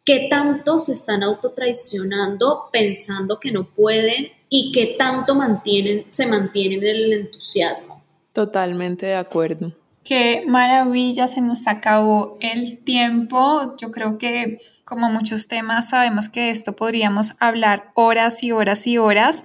qué 0.04 0.28
tanto 0.30 0.80
se 0.80 0.92
están 0.94 1.22
autotraicionando 1.22 2.68
pensando 2.72 3.38
que 3.38 3.52
no 3.52 3.68
pueden 3.68 4.28
y 4.48 4.72
qué 4.72 4.96
tanto 4.98 5.34
mantienen, 5.34 6.06
se 6.08 6.26
mantienen 6.26 6.82
en 6.82 6.96
el 6.96 7.12
entusiasmo. 7.12 7.99
Totalmente 8.32 9.06
de 9.06 9.16
acuerdo. 9.16 9.74
Qué 10.04 10.44
maravilla, 10.48 11.28
se 11.28 11.40
nos 11.40 11.66
acabó 11.66 12.38
el 12.40 12.78
tiempo. 12.78 13.76
Yo 13.76 13.90
creo 13.92 14.18
que 14.18 14.58
como 14.84 15.10
muchos 15.10 15.46
temas 15.46 15.90
sabemos 15.90 16.28
que 16.28 16.50
esto 16.50 16.74
podríamos 16.74 17.34
hablar 17.38 17.88
horas 17.94 18.42
y 18.42 18.50
horas 18.52 18.86
y 18.86 18.98
horas, 18.98 19.44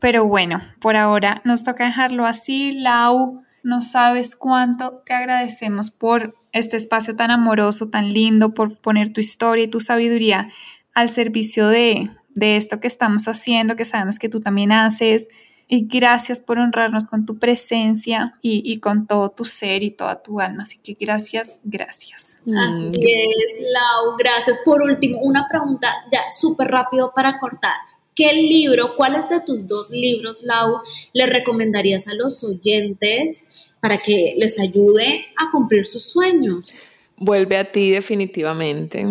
pero 0.00 0.26
bueno, 0.26 0.60
por 0.80 0.96
ahora 0.96 1.40
nos 1.44 1.64
toca 1.64 1.86
dejarlo 1.86 2.26
así. 2.26 2.72
Lau, 2.72 3.42
no 3.62 3.80
sabes 3.80 4.34
cuánto 4.36 5.02
te 5.06 5.14
agradecemos 5.14 5.90
por 5.90 6.34
este 6.52 6.76
espacio 6.76 7.16
tan 7.16 7.30
amoroso, 7.30 7.88
tan 7.88 8.12
lindo, 8.12 8.54
por 8.54 8.78
poner 8.78 9.12
tu 9.12 9.20
historia 9.20 9.64
y 9.64 9.70
tu 9.70 9.80
sabiduría 9.80 10.50
al 10.94 11.10
servicio 11.10 11.68
de, 11.68 12.10
de 12.30 12.56
esto 12.56 12.80
que 12.80 12.88
estamos 12.88 13.28
haciendo, 13.28 13.76
que 13.76 13.84
sabemos 13.84 14.18
que 14.18 14.28
tú 14.28 14.40
también 14.40 14.72
haces 14.72 15.28
y 15.68 15.86
gracias 15.86 16.38
por 16.38 16.58
honrarnos 16.58 17.06
con 17.06 17.26
tu 17.26 17.38
presencia 17.38 18.34
y, 18.40 18.78
con 18.78 19.06
todo 19.06 19.30
tu 19.30 19.44
ser 19.44 19.82
y 19.82 19.90
toda 19.90 20.22
tu 20.22 20.40
alma. 20.40 20.62
Así 20.62 20.78
que 20.78 20.94
gracias, 20.94 21.60
gracias. 21.64 22.38
Así 22.46 22.92
es, 22.94 23.62
Lau, 23.72 24.16
gracias. 24.16 24.58
Por 24.64 24.82
último, 24.82 25.18
una 25.22 25.48
pregunta 25.48 25.92
ya 26.12 26.20
súper 26.30 26.68
rápido 26.68 27.12
para 27.14 27.38
cortar. 27.38 27.74
¿Qué 28.14 28.32
libro, 28.32 28.94
cuáles 28.96 29.28
de 29.28 29.40
tus 29.40 29.66
dos 29.66 29.90
libros, 29.90 30.42
Lau, 30.42 30.80
le 31.12 31.26
recomendarías 31.26 32.06
a 32.08 32.14
los 32.14 32.42
oyentes 32.44 33.44
para 33.80 33.98
que 33.98 34.34
les 34.38 34.58
ayude 34.60 35.26
a 35.36 35.50
cumplir 35.50 35.86
sus 35.86 36.04
sueños? 36.04 36.78
Vuelve 37.18 37.56
a 37.56 37.70
ti 37.72 37.90
definitivamente. 37.90 39.06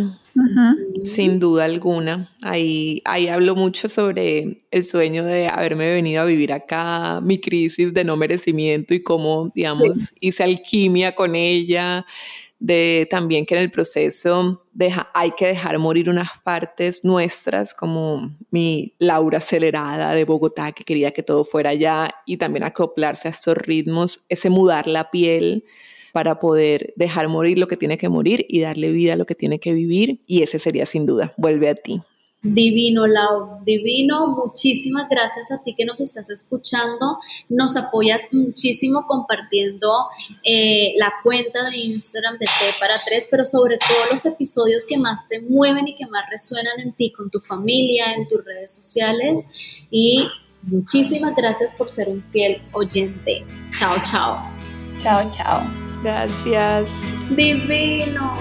Sin 1.06 1.39
duda 1.39 1.65
alguna. 1.65 2.30
Ahí, 2.44 3.02
ahí 3.06 3.28
hablo 3.28 3.56
mucho 3.56 3.88
sobre 3.88 4.58
el 4.70 4.84
sueño 4.84 5.24
de 5.24 5.48
haberme 5.48 5.94
venido 5.94 6.22
a 6.22 6.26
vivir 6.26 6.52
acá, 6.52 7.22
mi 7.22 7.39
crisis 7.39 7.94
de 7.94 8.04
no 8.04 8.18
merecimiento 8.18 8.94
y 8.94 9.02
cómo, 9.02 9.52
digamos, 9.56 10.13
hice 10.20 10.44
alquimia 10.44 11.15
con 11.15 11.36
ella, 11.36 12.06
de 12.60 13.08
también 13.10 13.46
que 13.46 13.56
en 13.56 13.62
el 13.62 13.72
proceso 13.72 14.65
deja, 14.74 15.10
hay 15.13 15.32
que 15.32 15.48
dejar 15.48 15.78
morir 15.80 16.10
unas 16.10 16.30
partes 16.44 17.06
nuestras, 17.06 17.74
como 17.74 18.36
mi 18.52 18.94
Laura 19.00 19.38
acelerada 19.38 20.13
de 20.13 20.26
Bogotá, 20.26 20.72
que 20.72 20.84
quería 20.84 21.12
que 21.12 21.24
todo 21.24 21.46
fuera 21.46 21.70
allá, 21.72 22.13
y 22.26 22.38
también 22.38 22.63
acoplarse 22.63 23.28
a 23.28 23.32
estos 23.32 23.58
ritmos, 23.58 24.26
ese 24.30 24.50
mudar 24.50 24.88
la 24.88 25.12
piel 25.12 25.63
para 26.15 26.39
poder 26.39 26.93
dejar 26.95 27.28
morir 27.28 27.60
lo 27.60 27.67
que 27.67 27.75
tiene 27.75 27.97
que 27.97 28.08
morir 28.08 28.45
y 28.47 28.62
darle 28.62 28.93
vida 28.93 29.12
a 29.12 29.15
lo 29.17 29.25
que 29.25 29.36
tiene 29.36 29.60
que 29.60 29.73
vivir. 29.73 30.21
Y 30.25 30.43
ese 30.43 30.60
sería 30.60 30.86
sin 30.86 31.06
duda, 31.06 31.34
vuelve 31.36 31.67
a 31.67 31.75
ti. 31.75 31.99
Divino, 32.41 33.06
Lau, 33.06 33.62
divino. 33.65 34.28
Muchísimas 34.28 35.10
gracias 35.10 35.51
a 35.51 35.62
ti 35.62 35.75
que 35.78 35.84
nos 35.84 35.99
estás 35.99 36.30
escuchando. 36.30 37.17
Nos 37.49 37.75
apoyas 37.75 38.30
muchísimo 38.32 39.06
compartiendo 39.06 39.91
eh, 40.45 40.93
la 40.95 41.12
cuenta 41.21 41.69
de 41.69 41.80
Instagram 41.80 42.38
de 42.38 42.45
T 42.45 42.51
para 42.80 42.95
Tres, 43.06 43.28
pero 43.30 43.43
sobre 43.43 43.78
todo 43.78 43.97
los 44.13 44.25
episodios 44.25 44.86
que 44.86 44.97
más 44.97 45.28
te 45.28 45.41
mueven 45.41 45.89
y 45.89 45.97
que 45.97 46.06
más 46.06 46.23
resuenan 46.32 46.80
en 46.80 46.93
ti, 46.93 47.12
con 47.12 47.30
tu 47.30 47.41
familia, 47.41 48.13
en 48.13 48.25
tus 48.30 48.41
redes 48.45 48.73
sociales. 48.73 49.45
Y 49.91 50.25
muchísimas 50.62 51.36
gracias 51.36 51.73
por 51.73 51.89
ser 51.89 52.08
un 52.08 52.23
fiel 52.32 52.62
oyente. 52.71 53.43
Chao, 53.78 53.97
chao. 54.10 54.39
Chao, 55.01 55.30
chao. 55.30 55.85
Gracias. 56.06 57.15
Divino. 57.32 58.38